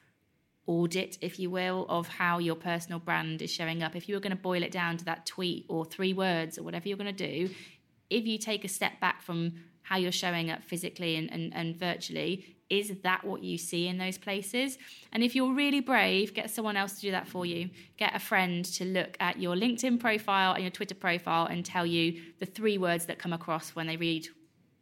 audit, 0.66 1.18
if 1.22 1.40
you 1.40 1.50
will, 1.50 1.86
of 1.88 2.08
how 2.08 2.40
your 2.40 2.56
personal 2.56 3.00
brand 3.00 3.42
is 3.42 3.50
showing 3.50 3.82
up. 3.84 3.96
If 3.96 4.10
you 4.10 4.16
were 4.16 4.22
going 4.22 4.36
to 4.36 4.42
boil 4.42 4.64
it 4.64 4.72
down 4.72 4.98
to 4.98 5.06
that 5.06 5.26
tweet 5.26 5.66
or 5.70 5.86
three 5.86 6.14
words 6.14 6.58
or 6.58 6.64
whatever 6.64 6.88
you're 6.88 6.98
going 6.98 7.16
to 7.16 7.32
do, 7.48 7.54
if 8.10 8.26
you 8.26 8.38
take 8.38 8.66
a 8.66 8.68
step 8.68 9.00
back 9.00 9.22
from 9.22 9.54
how 9.82 9.98
you're 9.98 10.12
showing 10.12 10.52
up 10.52 10.64
physically 10.64 11.16
and, 11.16 11.32
and, 11.32 11.54
and 11.56 11.78
virtually, 11.78 12.57
is 12.70 12.94
that 13.04 13.24
what 13.24 13.44
you 13.44 13.58
see 13.58 13.88
in 13.88 13.98
those 13.98 14.18
places? 14.18 14.78
And 15.12 15.24
if 15.24 15.36
you're 15.36 15.54
really 15.54 15.80
brave, 15.80 16.34
get 16.34 16.50
someone 16.50 16.78
else 16.78 16.96
to 16.96 17.02
do 17.02 17.12
that 17.12 17.28
for 17.28 17.46
you. 17.46 17.70
Get 17.98 18.16
a 18.16 18.20
friend 18.20 18.66
to 18.66 18.86
look 18.86 19.16
at 19.20 19.40
your 19.40 19.56
LinkedIn 19.56 20.00
profile 20.00 20.54
and 20.54 20.64
your 20.64 20.72
Twitter 20.72 20.96
profile 20.96 21.46
and 21.46 21.66
tell 21.66 21.86
you 21.86 22.22
the 22.40 22.46
three 22.46 22.78
words 22.78 23.06
that 23.06 23.20
come 23.20 23.34
across 23.34 23.70
when 23.70 23.88
they 23.88 23.98
read 23.98 24.28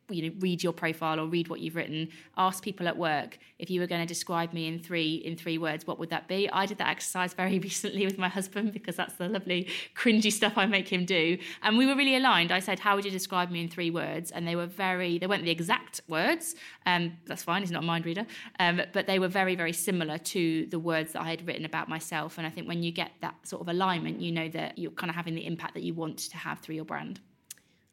you 0.09 0.29
know 0.29 0.35
read 0.39 0.63
your 0.63 0.73
profile 0.73 1.19
or 1.19 1.27
read 1.27 1.47
what 1.47 1.59
you've 1.59 1.75
written. 1.75 2.09
Ask 2.37 2.63
people 2.63 2.87
at 2.87 2.97
work 2.97 3.37
if 3.59 3.69
you 3.69 3.79
were 3.79 3.87
going 3.87 4.01
to 4.01 4.07
describe 4.07 4.53
me 4.53 4.67
in 4.67 4.79
three 4.79 5.15
in 5.15 5.35
three 5.35 5.57
words 5.57 5.87
what 5.87 5.99
would 5.99 6.09
that 6.09 6.27
be? 6.27 6.49
I 6.49 6.65
did 6.65 6.77
that 6.77 6.89
exercise 6.89 7.33
very 7.33 7.59
recently 7.69 8.05
with 8.05 8.17
my 8.17 8.29
husband 8.29 8.73
because 8.73 8.95
that's 8.95 9.15
the 9.15 9.27
lovely 9.27 9.69
cringy 9.95 10.31
stuff 10.31 10.53
i 10.57 10.65
make 10.65 10.87
him 10.87 11.05
do. 11.05 11.37
And 11.63 11.77
we 11.77 11.85
were 11.85 11.95
really 11.95 12.15
aligned. 12.15 12.51
I 12.51 12.59
said 12.59 12.79
how 12.79 12.95
would 12.95 13.05
you 13.05 13.11
describe 13.11 13.49
me 13.51 13.61
in 13.61 13.69
three 13.69 13.91
words? 13.91 14.31
And 14.31 14.47
they 14.47 14.55
were 14.55 14.67
very 14.67 15.17
they 15.17 15.27
weren't 15.27 15.43
the 15.43 15.51
exact 15.51 16.01
words 16.07 16.55
um, 16.85 17.13
that's 17.25 17.43
fine 17.43 17.61
he's 17.61 17.71
not 17.71 17.83
a 17.83 17.85
mind 17.85 18.05
reader 18.05 18.25
um, 18.59 18.81
but 18.93 19.07
they 19.07 19.19
were 19.19 19.27
very 19.27 19.55
very 19.55 19.73
similar 19.73 20.17
to 20.17 20.65
the 20.67 20.79
words 20.79 21.13
that 21.13 21.21
i 21.21 21.29
had 21.29 21.45
written 21.47 21.65
about 21.65 21.89
myself. 21.89 22.37
And 22.37 22.45
i 22.45 22.49
think 22.49 22.67
when 22.67 22.83
you 22.83 22.91
get 22.91 23.11
that 23.21 23.35
sort 23.43 23.61
of 23.61 23.69
alignment 23.69 24.21
you 24.21 24.31
know 24.31 24.49
that 24.49 24.77
you're 24.77 24.91
kind 24.91 25.09
of 25.09 25.15
having 25.15 25.35
the 25.35 25.45
impact 25.45 25.73
that 25.73 25.83
you 25.83 25.93
want 25.93 26.17
to 26.17 26.37
have 26.37 26.59
through 26.59 26.75
your 26.75 26.85
brand 26.85 27.19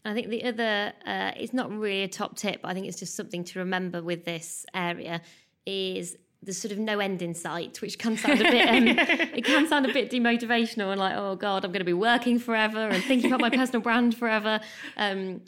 I 0.05 0.15
think 0.15 0.29
the 0.29 0.45
other, 0.45 0.93
uh, 1.07 1.33
it's 1.37 1.53
not 1.53 1.71
really 1.71 2.03
a 2.03 2.09
top 2.09 2.37
tip, 2.37 2.63
but 2.63 2.69
I 2.69 2.75
think 2.75 2.87
it's 2.87 2.99
just 2.99 3.15
something 3.15 3.45
to 3.45 3.61
remember 3.61 4.03
with 4.03 4.25
this 4.25 4.67
area 4.75 5.23
is 5.65 6.17
the 6.43 6.53
sort 6.53 6.73
of 6.73 6.79
no 6.79 6.99
end 6.99 7.23
in 7.23 7.35
sight, 7.35 7.81
which 7.81 7.99
can 7.99 8.17
sound 8.17 8.41
a 8.41 8.45
bit, 8.45 8.69
um, 8.69 8.89
it 8.99 9.45
can 9.45 9.69
sound 9.69 9.87
a 9.87 9.93
bit 9.93 10.11
demotivational 10.11 10.91
and 10.91 10.99
like, 10.99 11.15
oh 11.17 11.37
God, 11.37 11.65
I'm 11.65 11.71
going 11.71 11.81
to 11.81 11.85
be 11.85 11.93
working 11.93 12.41
forever 12.41 12.89
and 12.89 13.03
thinking 13.05 13.33
about 13.33 13.41
my 13.41 13.51
personal 13.57 13.81
brand 13.81 14.17
forever. 14.17 14.59
Um, 14.97 15.43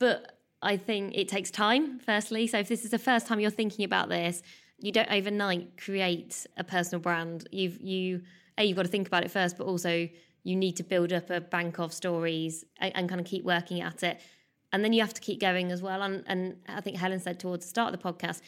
but 0.00 0.38
I 0.60 0.76
think 0.76 1.16
it 1.16 1.28
takes 1.28 1.52
time, 1.52 2.00
firstly. 2.00 2.48
So 2.48 2.58
if 2.58 2.68
this 2.68 2.84
is 2.84 2.90
the 2.90 2.98
first 2.98 3.28
time 3.28 3.38
you're 3.38 3.50
thinking 3.50 3.84
about 3.84 4.08
this, 4.08 4.42
you 4.80 4.90
don't 4.90 5.10
overnight 5.10 5.80
create 5.80 6.46
a 6.56 6.64
personal 6.64 7.00
brand. 7.00 7.46
You've, 7.52 7.80
you, 7.80 8.22
A, 8.58 8.64
you've 8.64 8.76
got 8.76 8.82
to 8.82 8.88
think 8.88 9.06
about 9.06 9.24
it 9.24 9.30
first, 9.30 9.56
but 9.56 9.66
also 9.66 10.08
you 10.42 10.56
need 10.56 10.76
to 10.76 10.82
build 10.82 11.12
up 11.12 11.30
a 11.30 11.40
bank 11.40 11.78
of 11.78 11.92
stories 11.92 12.64
and, 12.78 12.94
and 12.96 13.08
kind 13.08 13.20
of 13.20 13.26
keep 13.26 13.44
working 13.44 13.80
at 13.80 14.02
it. 14.02 14.20
And 14.72 14.84
then 14.84 14.92
you 14.92 15.00
have 15.00 15.14
to 15.14 15.20
keep 15.20 15.40
going 15.40 15.72
as 15.72 15.82
well. 15.82 16.02
And, 16.02 16.22
and 16.26 16.56
I 16.68 16.80
think 16.80 16.96
Helen 16.96 17.20
said 17.20 17.40
towards 17.40 17.64
the 17.64 17.70
start 17.70 17.92
of 17.92 18.00
the 18.00 18.12
podcast, 18.12 18.40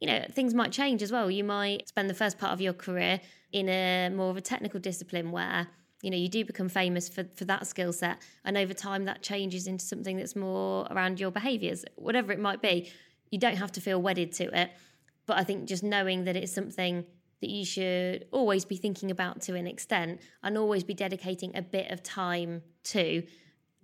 you 0.00 0.06
know, 0.06 0.24
things 0.30 0.54
might 0.54 0.72
change 0.72 1.02
as 1.02 1.10
well. 1.10 1.30
You 1.30 1.44
might 1.44 1.88
spend 1.88 2.08
the 2.08 2.14
first 2.14 2.38
part 2.38 2.52
of 2.52 2.60
your 2.60 2.72
career 2.72 3.20
in 3.52 3.68
a 3.68 4.10
more 4.10 4.30
of 4.30 4.36
a 4.36 4.40
technical 4.40 4.80
discipline 4.80 5.32
where, 5.32 5.66
you 6.02 6.10
know, 6.10 6.16
you 6.16 6.28
do 6.28 6.44
become 6.44 6.68
famous 6.68 7.08
for, 7.08 7.24
for 7.34 7.44
that 7.46 7.66
skill 7.66 7.92
set. 7.92 8.18
And 8.44 8.56
over 8.56 8.74
time 8.74 9.04
that 9.06 9.22
changes 9.22 9.66
into 9.66 9.84
something 9.84 10.16
that's 10.16 10.36
more 10.36 10.86
around 10.90 11.20
your 11.20 11.30
behaviours, 11.30 11.84
whatever 11.96 12.32
it 12.32 12.38
might 12.38 12.62
be. 12.62 12.90
You 13.30 13.38
don't 13.38 13.56
have 13.56 13.72
to 13.72 13.80
feel 13.80 14.00
wedded 14.00 14.32
to 14.32 14.60
it. 14.60 14.70
But 15.26 15.38
I 15.38 15.44
think 15.44 15.66
just 15.66 15.82
knowing 15.82 16.24
that 16.24 16.36
it's 16.36 16.52
something 16.52 17.04
that 17.44 17.50
you 17.50 17.66
should 17.66 18.24
always 18.32 18.64
be 18.64 18.76
thinking 18.76 19.10
about 19.10 19.42
to 19.42 19.54
an 19.54 19.66
extent 19.66 20.18
and 20.42 20.56
always 20.56 20.82
be 20.82 20.94
dedicating 20.94 21.54
a 21.54 21.60
bit 21.60 21.90
of 21.90 22.02
time 22.02 22.62
to. 22.84 23.22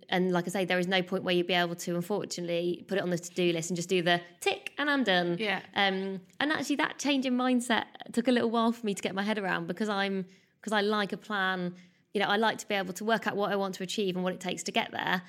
And 0.09 0.31
like 0.31 0.47
I 0.47 0.49
say, 0.49 0.65
there 0.65 0.79
is 0.79 0.87
no 0.87 1.03
point 1.03 1.23
where 1.23 1.35
you'd 1.35 1.45
be 1.45 1.53
able 1.53 1.75
to, 1.75 1.95
unfortunately, 1.95 2.83
put 2.87 2.97
it 2.97 3.03
on 3.03 3.11
the 3.11 3.19
to-do 3.19 3.53
list 3.53 3.69
and 3.69 3.77
just 3.77 3.87
do 3.87 4.01
the 4.01 4.19
tick 4.39 4.73
and 4.79 4.89
I'm 4.89 5.03
done. 5.03 5.37
Yeah. 5.39 5.59
Um, 5.75 6.21
and 6.39 6.51
actually, 6.51 6.77
that 6.77 6.97
change 6.97 7.27
in 7.27 7.37
mindset 7.37 7.83
took 8.13 8.27
a 8.27 8.31
little 8.31 8.49
while 8.49 8.71
for 8.71 8.83
me 8.83 8.95
to 8.95 9.01
get 9.03 9.13
my 9.13 9.21
head 9.21 9.37
around 9.37 9.67
because 9.67 9.89
I'm 9.89 10.25
because 10.59 10.73
I 10.73 10.81
like 10.81 11.13
a 11.13 11.17
plan. 11.17 11.75
You 12.15 12.21
know, 12.21 12.27
I 12.27 12.37
like 12.37 12.57
to 12.57 12.67
be 12.67 12.73
able 12.73 12.93
to 12.93 13.05
work 13.05 13.27
out 13.27 13.35
what 13.35 13.51
I 13.51 13.55
want 13.57 13.75
to 13.75 13.83
achieve 13.83 14.15
and 14.15 14.23
what 14.23 14.33
it 14.33 14.39
takes 14.39 14.63
to 14.63 14.71
get 14.71 14.91
there. 14.91 15.21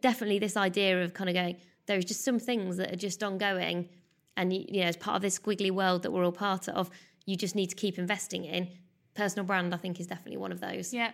Definitely, 0.00 0.38
this 0.38 0.56
idea 0.56 1.04
of 1.04 1.12
kind 1.12 1.28
of 1.28 1.34
going, 1.34 1.58
there 1.86 1.98
is 1.98 2.06
just 2.06 2.24
some 2.24 2.38
things 2.38 2.78
that 2.78 2.90
are 2.90 2.96
just 2.96 3.22
ongoing, 3.22 3.90
and 4.38 4.50
you, 4.50 4.64
you 4.66 4.80
know, 4.80 4.86
as 4.86 4.96
part 4.96 5.16
of 5.16 5.22
this 5.22 5.38
squiggly 5.38 5.70
world 5.70 6.02
that 6.02 6.10
we're 6.10 6.24
all 6.24 6.32
part 6.32 6.68
of, 6.68 6.90
you 7.26 7.36
just 7.36 7.54
need 7.54 7.68
to 7.68 7.76
keep 7.76 7.98
investing 7.98 8.44
in. 8.44 8.68
Personal 9.14 9.44
brand, 9.44 9.74
I 9.74 9.76
think, 9.76 10.00
is 10.00 10.06
definitely 10.06 10.38
one 10.38 10.52
of 10.52 10.60
those. 10.60 10.92
Yeah. 10.94 11.12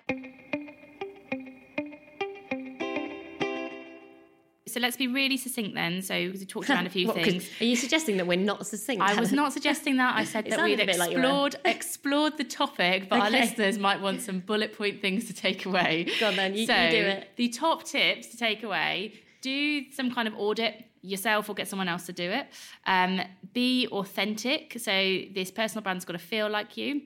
So 4.69 4.81
let's 4.81 4.97
be 4.99 5.07
really 5.07 5.39
succinct 5.39 5.75
then. 5.75 6.03
So 6.03 6.15
we 6.15 6.45
talked 6.45 6.69
around 6.69 6.87
a 6.87 6.91
few 6.99 7.07
What, 7.07 7.17
things. 7.17 7.49
Are 7.61 7.65
you 7.65 7.77
suggesting 7.77 8.19
that 8.19 8.27
we're 8.27 8.37
not 8.37 8.67
succinct? 8.67 9.01
I 9.01 9.19
was 9.19 9.33
not 9.33 9.53
suggesting 9.55 9.97
that. 9.97 10.17
I 10.17 10.25
said 10.33 10.45
that 10.51 10.63
we'd 10.63 10.77
bit 10.77 10.99
like 10.99 11.13
explored 11.13 11.57
explored 11.65 12.37
the 12.37 12.45
topic, 12.45 13.09
but 13.09 13.21
our 13.21 13.31
listeners 13.31 13.79
might 13.79 14.03
want 14.03 14.21
some 14.21 14.41
bullet 14.41 14.77
point 14.77 15.01
things 15.01 15.25
to 15.27 15.33
take 15.33 15.65
away. 15.65 16.09
Go 16.21 16.29
on 16.29 16.37
then, 16.37 16.53
you- 16.53 16.61
you 16.61 16.67
do 16.67 16.73
it. 16.75 17.29
The 17.37 17.49
top 17.49 17.85
tips 17.85 18.27
to 18.29 18.37
take 18.37 18.63
away: 18.65 19.15
do 19.41 19.91
some 19.93 20.13
kind 20.13 20.29
of 20.29 20.35
audit 20.37 20.85
yourself 21.07 21.49
or 21.49 21.55
get 21.55 21.69
someone 21.69 21.89
else 21.89 22.07
to 22.07 22.13
do 22.13 22.31
it. 22.31 22.47
Um, 22.87 23.21
be 23.53 23.87
authentic. 23.89 24.77
So 24.79 25.21
this 25.35 25.51
personal 25.51 25.83
brand's 25.83 26.05
got 26.05 26.15
to 26.15 26.19
feel 26.19 26.49
like 26.49 26.77
you, 26.77 27.03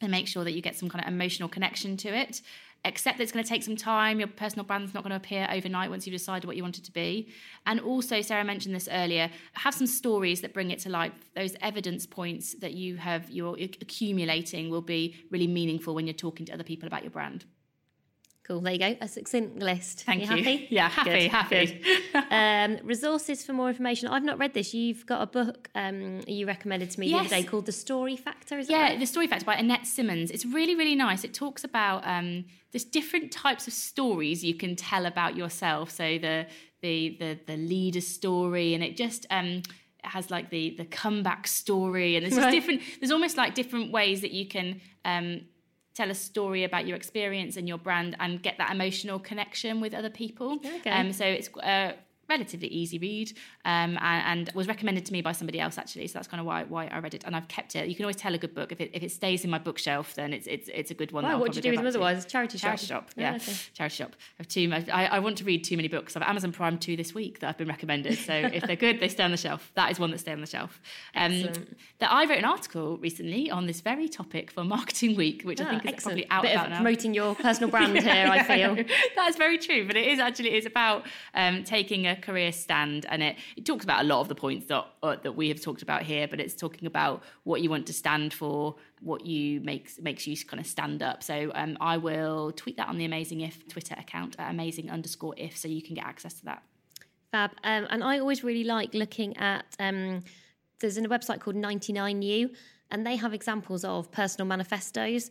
and 0.00 0.10
make 0.10 0.26
sure 0.26 0.44
that 0.44 0.52
you 0.52 0.60
get 0.60 0.76
some 0.76 0.88
kind 0.88 1.04
of 1.04 1.12
emotional 1.12 1.48
connection 1.48 1.96
to 1.98 2.08
it. 2.08 2.42
Accept 2.84 3.18
that 3.18 3.22
it's 3.22 3.30
going 3.30 3.44
to 3.44 3.48
take 3.48 3.62
some 3.62 3.76
time. 3.76 4.18
Your 4.18 4.26
personal 4.26 4.64
brand's 4.64 4.92
not 4.92 5.04
going 5.04 5.12
to 5.12 5.16
appear 5.16 5.46
overnight 5.52 5.88
once 5.88 6.04
you've 6.04 6.14
decided 6.14 6.46
what 6.48 6.56
you 6.56 6.64
want 6.64 6.78
it 6.78 6.84
to 6.84 6.90
be. 6.92 7.28
And 7.64 7.78
also, 7.78 8.20
Sarah 8.20 8.42
mentioned 8.42 8.74
this 8.74 8.88
earlier. 8.90 9.30
Have 9.52 9.74
some 9.74 9.86
stories 9.86 10.40
that 10.40 10.52
bring 10.52 10.72
it 10.72 10.80
to 10.80 10.88
life. 10.88 11.12
Those 11.36 11.54
evidence 11.60 12.06
points 12.06 12.54
that 12.54 12.72
you 12.72 12.96
have 12.96 13.30
you're 13.30 13.56
accumulating 13.56 14.68
will 14.68 14.82
be 14.82 15.14
really 15.30 15.46
meaningful 15.46 15.94
when 15.94 16.08
you're 16.08 16.14
talking 16.14 16.44
to 16.46 16.52
other 16.52 16.64
people 16.64 16.88
about 16.88 17.02
your 17.04 17.12
brand. 17.12 17.44
Cool. 18.44 18.60
There 18.60 18.72
you 18.72 18.78
go. 18.80 18.96
A 19.00 19.06
succinct 19.06 19.60
list. 19.62 20.02
Thank 20.02 20.22
you. 20.22 20.26
Happy? 20.26 20.66
Yeah, 20.70 20.88
happy, 20.88 21.10
Good, 21.10 21.30
happy. 21.30 21.80
good. 22.12 22.24
um, 22.30 22.78
resources 22.84 23.44
for 23.44 23.52
more 23.52 23.68
information. 23.68 24.08
I've 24.08 24.24
not 24.24 24.36
read 24.38 24.52
this. 24.52 24.74
You've 24.74 25.06
got 25.06 25.22
a 25.22 25.26
book 25.26 25.70
um, 25.76 26.20
you 26.26 26.46
recommended 26.46 26.90
to 26.90 26.98
me 27.00 27.08
the 27.12 27.18
other 27.20 27.28
day 27.28 27.44
called 27.44 27.66
The 27.66 27.72
Story 27.72 28.16
Factor. 28.16 28.58
Is 28.58 28.68
Yeah, 28.68 28.82
right? 28.82 28.98
the 28.98 29.06
story 29.06 29.28
factor 29.28 29.44
by 29.46 29.54
Annette 29.54 29.86
Simmons. 29.86 30.32
It's 30.32 30.44
really, 30.44 30.74
really 30.74 30.96
nice. 30.96 31.22
It 31.22 31.34
talks 31.34 31.62
about 31.62 32.02
um, 32.04 32.44
there's 32.72 32.84
different 32.84 33.30
types 33.30 33.68
of 33.68 33.72
stories 33.74 34.42
you 34.42 34.54
can 34.54 34.74
tell 34.74 35.06
about 35.06 35.36
yourself. 35.36 35.90
So 35.92 36.18
the 36.18 36.46
the 36.80 37.16
the 37.20 37.38
the 37.46 37.56
leader 37.56 38.00
story, 38.00 38.74
and 38.74 38.82
it 38.82 38.96
just 38.96 39.24
um, 39.30 39.62
has 40.02 40.32
like 40.32 40.50
the 40.50 40.74
the 40.76 40.84
comeback 40.84 41.46
story, 41.46 42.16
and 42.16 42.24
there's 42.24 42.34
just 42.34 42.44
Right. 42.46 42.50
different. 42.50 42.82
There's 42.98 43.12
almost 43.12 43.36
like 43.36 43.54
different 43.54 43.92
ways 43.92 44.20
that 44.22 44.32
you 44.32 44.48
can. 44.48 44.80
Um, 45.04 45.42
tell 45.94 46.10
a 46.10 46.14
story 46.14 46.64
about 46.64 46.86
your 46.86 46.96
experience 46.96 47.56
and 47.56 47.68
your 47.68 47.78
brand 47.78 48.16
and 48.20 48.42
get 48.42 48.56
that 48.58 48.70
emotional 48.70 49.18
connection 49.18 49.80
with 49.80 49.92
other 49.94 50.10
people 50.10 50.58
Okay. 50.80 50.90
um, 50.90 51.12
so 51.12 51.24
it's 51.24 51.48
uh, 51.58 51.92
relatively 52.32 52.68
easy 52.68 52.98
read 52.98 53.32
um, 53.64 53.98
and, 54.00 54.48
and, 54.48 54.50
was 54.54 54.66
recommended 54.66 55.04
to 55.06 55.12
me 55.12 55.20
by 55.22 55.32
somebody 55.32 55.60
else 55.60 55.78
actually. 55.78 56.06
So 56.06 56.14
that's 56.14 56.28
kind 56.28 56.40
of 56.40 56.46
why 56.46 56.64
why 56.64 56.86
I 56.86 56.98
read 56.98 57.14
it, 57.14 57.24
and 57.26 57.36
I've 57.36 57.48
kept 57.48 57.76
it. 57.76 57.88
You 57.88 57.94
can 57.94 58.04
always 58.04 58.16
tell 58.16 58.34
a 58.34 58.38
good 58.38 58.54
book 58.54 58.72
if 58.72 58.80
it, 58.80 58.90
if 58.92 59.02
it 59.02 59.10
stays 59.10 59.44
in 59.44 59.50
my 59.50 59.58
bookshelf, 59.58 60.14
then 60.14 60.32
it's 60.32 60.46
it's, 60.46 60.68
it's 60.72 60.90
a 60.90 60.94
good 60.94 61.12
one. 61.12 61.24
Wow, 61.24 61.38
what 61.38 61.52
do 61.52 61.56
you 61.58 61.62
do 61.62 61.70
with 61.70 61.78
them 61.78 61.86
otherwise? 61.86 62.24
Charity 62.26 62.58
shop. 62.58 62.68
Charity 62.68 62.86
shop. 62.86 63.10
Yeah, 63.16 63.38
oh, 63.40 63.54
charity 63.74 63.96
shop. 63.96 64.12
I 64.14 64.42
have 64.42 64.48
too. 64.48 64.72
I, 64.92 65.06
I 65.06 65.18
want 65.18 65.38
to 65.38 65.44
read 65.44 65.64
too 65.64 65.76
many 65.76 65.88
books. 65.88 66.16
I've 66.16 66.22
Amazon 66.22 66.52
Prime 66.52 66.78
two 66.78 66.96
this 66.96 67.14
week 67.14 67.40
that 67.40 67.48
I've 67.50 67.58
been 67.58 67.68
recommended. 67.68 68.18
So 68.18 68.32
if 68.58 68.64
they're 68.64 68.76
good, 68.76 69.00
they 69.00 69.08
stay 69.08 69.24
on 69.24 69.30
the 69.30 69.36
shelf. 69.36 69.70
That 69.74 69.90
is 69.90 69.98
one 69.98 70.10
that 70.12 70.18
stay 70.18 70.32
on 70.32 70.40
the 70.40 70.46
shelf. 70.46 70.80
Um, 71.14 71.42
that 71.98 72.10
I 72.10 72.24
wrote 72.24 72.38
an 72.38 72.44
article 72.44 72.98
recently 72.98 73.50
on 73.50 73.66
this 73.66 73.80
very 73.80 74.08
topic 74.08 74.50
for 74.50 74.64
Marketing 74.64 75.16
Week, 75.16 75.42
which 75.42 75.60
I 75.60 75.64
ah, 75.64 75.70
think 75.70 75.84
is 75.84 75.92
excellent. 75.92 76.26
probably 76.26 76.30
out 76.30 76.42
Bit 76.42 76.52
about 76.52 76.70
now. 76.70 76.76
Promoting 76.76 77.14
your 77.14 77.34
personal 77.34 77.70
brand 77.74 77.98
here, 77.98 78.26
I 78.28 78.42
feel. 78.42 78.84
That's 79.16 79.36
very 79.36 79.58
true, 79.58 79.86
but 79.86 79.96
it 79.96 80.06
is 80.06 80.18
actually 80.18 80.50
it's 80.50 80.66
about 80.66 81.06
um, 81.34 81.64
taking 81.64 82.06
a 82.06 82.16
career 82.22 82.52
stand, 82.52 83.06
and 83.08 83.22
it, 83.22 83.36
it 83.56 83.64
talks 83.64 83.84
about 83.84 84.02
a 84.02 84.06
lot 84.06 84.20
of 84.20 84.28
the 84.28 84.34
points 84.34 84.66
that 84.66 84.84
uh, 85.02 85.16
that 85.22 85.32
we 85.32 85.48
have 85.48 85.60
talked 85.60 85.82
about 85.82 86.02
here, 86.02 86.26
but 86.28 86.40
it's 86.40 86.54
talking 86.54 86.86
about 86.86 87.22
what 87.44 87.60
you 87.60 87.68
want 87.68 87.86
to 87.86 87.92
stand 87.92 88.32
for, 88.32 88.76
what 89.00 89.26
you 89.26 89.60
makes 89.60 90.00
makes 90.00 90.26
you 90.26 90.36
kind 90.44 90.60
of 90.60 90.66
stand 90.66 91.02
up. 91.02 91.22
So 91.22 91.52
um, 91.54 91.76
I 91.80 91.96
will 91.96 92.52
tweet 92.52 92.76
that 92.76 92.88
on 92.88 92.98
the 92.98 93.04
Amazing 93.04 93.40
If 93.40 93.68
Twitter 93.68 93.96
account 93.98 94.36
at 94.38 94.50
amazing 94.50 94.90
underscore 94.90 95.34
if, 95.36 95.56
so 95.56 95.68
you 95.68 95.82
can 95.82 95.94
get 95.94 96.04
access 96.04 96.34
to 96.34 96.44
that. 96.46 96.62
Fab, 97.30 97.50
um, 97.64 97.86
and 97.90 98.04
I 98.04 98.18
always 98.18 98.44
really 98.44 98.64
like 98.64 98.94
looking 98.94 99.36
at. 99.36 99.64
Um, 99.78 100.22
there's 100.80 100.98
a 100.98 101.02
website 101.02 101.40
called 101.40 101.56
99U, 101.56 102.50
and 102.90 103.06
they 103.06 103.16
have 103.16 103.32
examples 103.32 103.84
of 103.84 104.10
personal 104.10 104.46
manifestos 104.46 105.30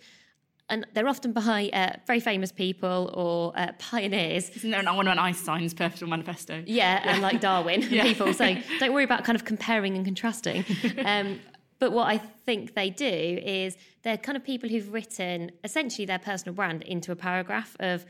and 0.72 0.88
they're 0.94 1.08
often 1.08 1.34
by 1.34 1.70
uh, 1.74 1.98
very 2.08 2.22
famous 2.22 2.52
people 2.52 3.12
or 3.14 3.52
uh, 3.60 3.74
pioneers. 3.78 4.50
Isn't 4.50 4.72
there 4.72 4.80
an, 4.80 4.88
I 4.88 4.96
want 4.96 5.08
one 5.08 5.20
on 5.20 5.20
Einstein's 5.20 5.74
personal 5.74 6.10
manifesto? 6.10 6.64
Yeah, 6.66 7.04
yeah. 7.04 7.12
and 7.14 7.22
like 7.22 7.42
Darwin 7.42 7.82
yeah. 7.90 8.04
people. 8.04 8.34
So 8.34 8.56
don't 8.80 8.94
worry 8.94 9.04
about 9.04 9.26
kind 9.26 9.36
of 9.36 9.46
comparing 9.46 9.96
and 9.96 10.06
contrasting. 10.06 10.66
Um, 11.06 11.40
but 11.80 11.92
what 11.92 12.08
I 12.08 12.18
think 12.18 12.76
they 12.76 12.92
do 12.92 13.06
is 13.06 13.76
they're 14.04 14.18
kind 14.18 14.38
of 14.38 14.44
people 14.44 14.70
who've 14.70 14.94
written 14.94 15.52
essentially 15.64 16.06
their 16.06 16.20
personal 16.20 16.54
brand 16.54 16.84
into 16.84 17.12
a 17.12 17.16
paragraph 17.16 17.76
of 17.80 18.06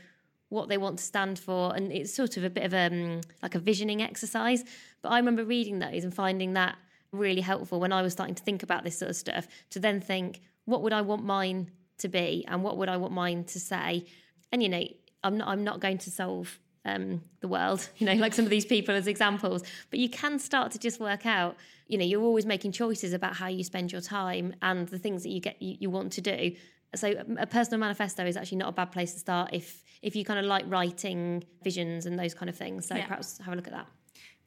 what 0.50 0.68
they 0.68 0.76
want 0.76 0.98
to 0.98 1.04
stand 1.04 1.38
for, 1.38 1.74
and 1.74 1.90
it's 1.90 2.14
sort 2.14 2.36
of 2.36 2.44
a 2.44 2.50
bit 2.50 2.64
of 2.64 2.74
a 2.74 2.86
um, 2.86 3.20
like 3.42 3.54
a 3.54 3.58
visioning 3.58 4.02
exercise. 4.02 4.62
But 5.00 5.12
I 5.12 5.16
remember 5.16 5.44
reading 5.44 5.78
those 5.78 6.04
and 6.04 6.14
finding 6.14 6.52
that 6.52 6.76
really 7.12 7.40
helpful 7.40 7.80
when 7.80 7.92
I 7.92 8.02
was 8.02 8.12
starting 8.12 8.34
to 8.34 8.42
think 8.42 8.62
about 8.62 8.84
this 8.84 8.98
sort 8.98 9.10
of 9.10 9.16
stuff. 9.16 9.48
To 9.70 9.80
then 9.80 10.00
think, 10.00 10.42
what 10.66 10.82
would 10.82 10.92
I 10.92 11.00
want 11.00 11.24
mine 11.24 11.70
to 12.02 12.08
be 12.08 12.44
and 12.46 12.62
what 12.62 12.76
would 12.76 12.88
I 12.88 12.96
want 12.96 13.12
mine 13.12 13.44
to 13.44 13.58
say. 13.60 14.04
And 14.52 14.62
you 14.62 14.68
know, 14.68 14.84
I'm 15.24 15.38
not 15.38 15.48
I'm 15.48 15.64
not 15.64 15.80
going 15.80 15.98
to 15.98 16.10
solve 16.10 16.58
um, 16.84 17.22
the 17.40 17.48
world, 17.48 17.88
you 17.98 18.06
know, 18.06 18.14
like 18.14 18.34
some 18.34 18.44
of 18.44 18.50
these 18.50 18.66
people 18.66 18.94
as 18.94 19.06
examples, 19.06 19.62
but 19.90 19.98
you 19.98 20.08
can 20.08 20.38
start 20.38 20.72
to 20.72 20.78
just 20.78 21.00
work 21.00 21.26
out, 21.26 21.56
you 21.86 21.98
know, 21.98 22.04
you're 22.04 22.22
always 22.22 22.46
making 22.46 22.72
choices 22.72 23.12
about 23.12 23.36
how 23.36 23.46
you 23.46 23.64
spend 23.64 23.92
your 23.92 24.00
time 24.00 24.54
and 24.62 24.88
the 24.88 24.98
things 24.98 25.22
that 25.22 25.30
you 25.30 25.40
get 25.40 25.60
you, 25.60 25.76
you 25.80 25.90
want 25.90 26.12
to 26.12 26.20
do. 26.20 26.52
So 26.94 27.14
a 27.38 27.46
personal 27.46 27.80
manifesto 27.80 28.26
is 28.26 28.36
actually 28.36 28.58
not 28.58 28.68
a 28.68 28.72
bad 28.72 28.92
place 28.92 29.14
to 29.14 29.18
start 29.18 29.50
if 29.52 29.82
if 30.02 30.16
you 30.16 30.24
kind 30.24 30.40
of 30.40 30.44
like 30.46 30.64
writing 30.66 31.44
visions 31.62 32.06
and 32.06 32.18
those 32.18 32.34
kind 32.34 32.50
of 32.50 32.56
things. 32.56 32.86
So 32.86 32.96
yeah. 32.96 33.06
perhaps 33.06 33.38
have 33.38 33.52
a 33.52 33.56
look 33.56 33.68
at 33.68 33.72
that. 33.72 33.86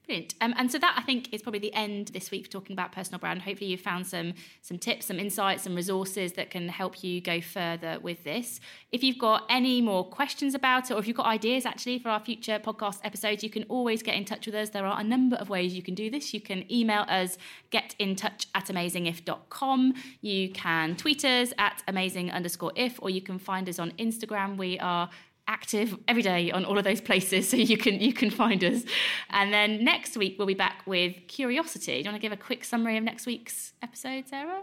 Brilliant. 0.06 0.36
Um, 0.40 0.54
and 0.56 0.70
so 0.70 0.78
that 0.78 0.94
I 0.96 1.02
think 1.02 1.34
is 1.34 1.42
probably 1.42 1.58
the 1.58 1.74
end 1.74 2.08
this 2.08 2.30
week 2.30 2.44
for 2.44 2.52
talking 2.52 2.74
about 2.74 2.92
personal 2.92 3.18
brand. 3.18 3.42
Hopefully 3.42 3.70
you've 3.70 3.80
found 3.80 4.06
some 4.06 4.34
some 4.62 4.78
tips, 4.78 5.06
some 5.06 5.18
insights, 5.18 5.64
some 5.64 5.74
resources 5.74 6.34
that 6.34 6.48
can 6.48 6.68
help 6.68 7.02
you 7.02 7.20
go 7.20 7.40
further 7.40 7.98
with 8.00 8.22
this. 8.22 8.60
If 8.92 9.02
you've 9.02 9.18
got 9.18 9.44
any 9.50 9.80
more 9.80 10.04
questions 10.04 10.54
about 10.54 10.92
it, 10.92 10.94
or 10.94 11.00
if 11.00 11.08
you've 11.08 11.16
got 11.16 11.26
ideas 11.26 11.66
actually 11.66 11.98
for 11.98 12.10
our 12.10 12.20
future 12.20 12.60
podcast 12.60 13.00
episodes, 13.02 13.42
you 13.42 13.50
can 13.50 13.64
always 13.64 14.00
get 14.00 14.14
in 14.14 14.24
touch 14.24 14.46
with 14.46 14.54
us. 14.54 14.70
There 14.70 14.86
are 14.86 15.00
a 15.00 15.04
number 15.04 15.34
of 15.36 15.48
ways 15.48 15.74
you 15.74 15.82
can 15.82 15.96
do 15.96 16.08
this. 16.08 16.32
You 16.32 16.40
can 16.40 16.70
email 16.72 17.04
us, 17.08 17.36
get 17.70 17.96
in 17.98 18.14
touch 18.14 18.46
at 18.54 18.66
amazingif.com. 18.66 19.94
You 20.20 20.50
can 20.50 20.94
tweet 20.94 21.24
us 21.24 21.52
at 21.58 21.82
amazing 21.88 22.30
underscore 22.30 22.72
if, 22.76 23.02
or 23.02 23.10
you 23.10 23.20
can 23.20 23.40
find 23.40 23.68
us 23.68 23.80
on 23.80 23.90
Instagram. 23.98 24.56
We 24.56 24.78
are 24.78 25.10
active 25.48 25.96
every 26.08 26.22
day 26.22 26.50
on 26.50 26.64
all 26.64 26.78
of 26.78 26.84
those 26.84 27.00
places 27.00 27.48
so 27.48 27.56
you 27.56 27.76
can 27.76 28.00
you 28.00 28.12
can 28.12 28.30
find 28.30 28.62
us. 28.64 28.82
And 29.30 29.52
then 29.52 29.84
next 29.84 30.16
week 30.16 30.36
we'll 30.38 30.46
be 30.46 30.54
back 30.54 30.82
with 30.86 31.14
curiosity. 31.28 32.02
Do 32.02 32.08
you 32.08 32.10
want 32.10 32.16
to 32.16 32.28
give 32.28 32.32
a 32.32 32.42
quick 32.42 32.64
summary 32.64 32.96
of 32.96 33.04
next 33.04 33.26
week's 33.26 33.72
episode 33.82 34.28
sarah? 34.28 34.62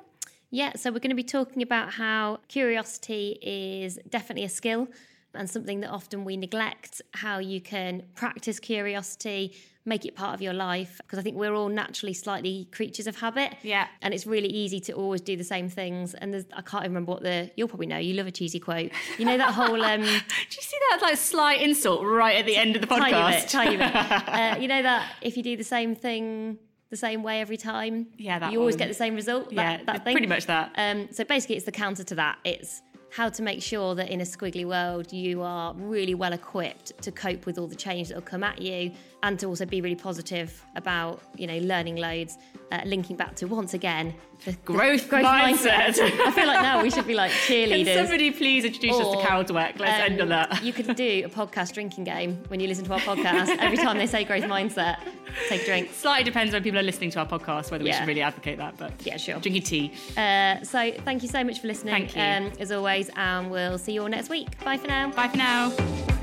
Yeah 0.51 0.73
so 0.75 0.91
we're 0.91 0.99
going 0.99 1.09
to 1.09 1.15
be 1.15 1.23
talking 1.23 1.61
about 1.61 1.93
how 1.93 2.39
curiosity 2.47 3.39
is 3.41 3.99
definitely 4.09 4.43
a 4.45 4.49
skill 4.49 4.87
and 5.33 5.49
something 5.49 5.81
that 5.81 5.89
often 5.89 6.25
we 6.25 6.37
neglect 6.37 7.01
how 7.13 7.39
you 7.39 7.59
can 7.61 8.03
practice 8.15 8.59
curiosity 8.59 9.55
make 9.85 10.05
it 10.05 10.15
part 10.15 10.33
of 10.33 10.41
your 10.41 10.53
life 10.53 10.99
because 11.03 11.19
I 11.19 11.21
think 11.21 11.35
we're 11.35 11.53
all 11.53 11.67
naturally 11.67 12.13
slightly 12.13 12.67
creatures 12.71 13.07
of 13.07 13.17
habit. 13.17 13.55
Yeah. 13.63 13.87
And 14.01 14.13
it's 14.13 14.25
really 14.25 14.47
easy 14.47 14.79
to 14.81 14.93
always 14.93 15.21
do 15.21 15.35
the 15.35 15.43
same 15.43 15.67
things. 15.67 16.13
And 16.13 16.33
there's, 16.33 16.45
I 16.53 16.61
can't 16.61 16.83
even 16.83 16.93
remember 16.93 17.11
what 17.11 17.23
the, 17.23 17.51
you'll 17.55 17.67
probably 17.67 17.87
know, 17.87 17.97
you 17.97 18.13
love 18.13 18.27
a 18.27 18.31
cheesy 18.31 18.59
quote. 18.59 18.91
You 19.17 19.25
know 19.25 19.37
that 19.37 19.53
whole. 19.53 19.73
Um, 19.83 20.01
do 20.01 20.05
you 20.07 20.61
see 20.61 20.77
that 20.89 20.99
like 21.01 21.17
slight 21.17 21.61
insult 21.61 22.05
right 22.05 22.37
at 22.37 22.45
the 22.45 22.55
end 22.55 22.75
of 22.75 22.81
the 22.81 22.87
podcast? 22.87 23.49
Tiny 23.49 23.75
bit, 23.75 23.91
tiny 23.91 24.05
bit. 24.23 24.29
uh, 24.29 24.55
you 24.59 24.67
know 24.69 24.81
that 24.81 25.11
if 25.21 25.35
you 25.35 25.43
do 25.43 25.57
the 25.57 25.63
same 25.63 25.93
thing 25.93 26.57
the 26.89 26.95
same 26.95 27.21
way 27.21 27.41
every 27.41 27.57
time, 27.57 28.07
yeah, 28.17 28.49
you 28.49 28.59
always 28.59 28.77
get 28.77 28.87
the 28.87 28.93
same 28.93 29.13
result. 29.13 29.49
That, 29.49 29.79
yeah, 29.79 29.85
that 29.85 30.05
thing. 30.05 30.13
pretty 30.13 30.27
much 30.27 30.45
that. 30.45 30.71
Um, 30.77 31.09
so 31.11 31.25
basically, 31.25 31.57
it's 31.57 31.65
the 31.65 31.73
counter 31.73 32.03
to 32.05 32.15
that. 32.15 32.37
It's 32.45 32.81
how 33.13 33.30
to 33.30 33.43
make 33.43 33.62
sure 33.62 33.93
that 33.93 34.10
in 34.10 34.21
a 34.21 34.23
squiggly 34.23 34.65
world 34.65 35.13
you 35.13 35.43
are 35.43 35.76
really 35.76 36.15
well 36.15 36.34
equipped 36.34 36.99
to 36.99 37.12
cope 37.12 37.45
with 37.45 37.60
all 37.60 37.67
the 37.67 37.76
change 37.76 38.08
that 38.08 38.15
will 38.15 38.23
come 38.23 38.43
at 38.43 38.60
you 38.60 38.91
and 39.21 39.39
to 39.39 39.45
also 39.45 39.67
be 39.67 39.82
really 39.82 39.95
positive 39.95 40.65
about 40.76 41.21
you 41.38 41.45
know 41.45 41.60
learning 41.60 41.95
loads 41.95 42.39
uh, 42.73 42.81
linking 42.86 43.15
back 43.15 43.36
to 43.36 43.45
once 43.45 43.73
again 43.73 44.15
the 44.45 44.53
growth, 44.65 45.07
growth 45.07 45.25
mindset. 45.25 45.95
mindset. 45.95 46.19
I 46.19 46.31
feel 46.31 46.47
like 46.47 46.62
now 46.62 46.81
we 46.81 46.89
should 46.89 47.07
be 47.07 47.13
like 47.13 47.31
cheerleaders. 47.47 47.86
Can 47.86 48.05
somebody 48.05 48.31
please 48.31 48.65
introduce 48.65 48.95
or, 48.95 49.01
us 49.01 49.21
to 49.21 49.27
Carol 49.27 49.43
Dweck? 49.43 49.79
Let's 49.79 50.03
um, 50.03 50.12
end 50.12 50.21
on 50.21 50.29
that. 50.29 50.63
you 50.63 50.73
could 50.73 50.93
do 50.95 51.23
a 51.25 51.29
podcast 51.29 51.73
drinking 51.73 52.03
game 52.03 52.43
when 52.47 52.59
you 52.59 52.67
listen 52.67 52.83
to 52.86 52.93
our 52.93 52.99
podcast. 53.15 53.55
Every 53.59 53.77
time 53.77 53.97
they 53.97 54.07
say 54.07 54.23
growth 54.23 54.43
mindset, 54.43 54.97
take 55.47 55.62
a 55.62 55.65
drink. 55.65 55.91
Slightly 55.93 56.23
depends 56.23 56.53
when 56.53 56.63
people 56.63 56.79
are 56.79 56.83
listening 56.83 57.12
to 57.12 57.19
our 57.19 57.27
podcast 57.27 57.71
whether 57.71 57.83
yeah. 57.83 57.91
we 57.91 57.97
should 57.99 58.07
really 58.07 58.21
advocate 58.21 58.57
that. 58.57 58.77
But 58.77 58.93
yeah, 59.05 59.17
sure. 59.17 59.39
Drinking 59.39 59.63
tea. 59.63 59.93
Uh, 60.17 60.62
so 60.63 60.91
thank 61.05 61.23
you 61.23 61.29
so 61.29 61.43
much 61.43 61.59
for 61.59 61.67
listening. 61.67 61.93
Thank 61.93 62.15
you. 62.15 62.47
Um, 62.47 62.53
as 62.59 62.71
always, 62.71 63.09
and 63.15 63.51
we'll 63.51 63.77
see 63.77 63.93
you 63.93 64.01
all 64.01 64.09
next 64.09 64.29
week. 64.29 64.59
Bye 64.63 64.77
for 64.77 64.88
now. 64.88 65.12
Bye 65.12 65.27
for 65.27 65.38
now. 65.38 66.22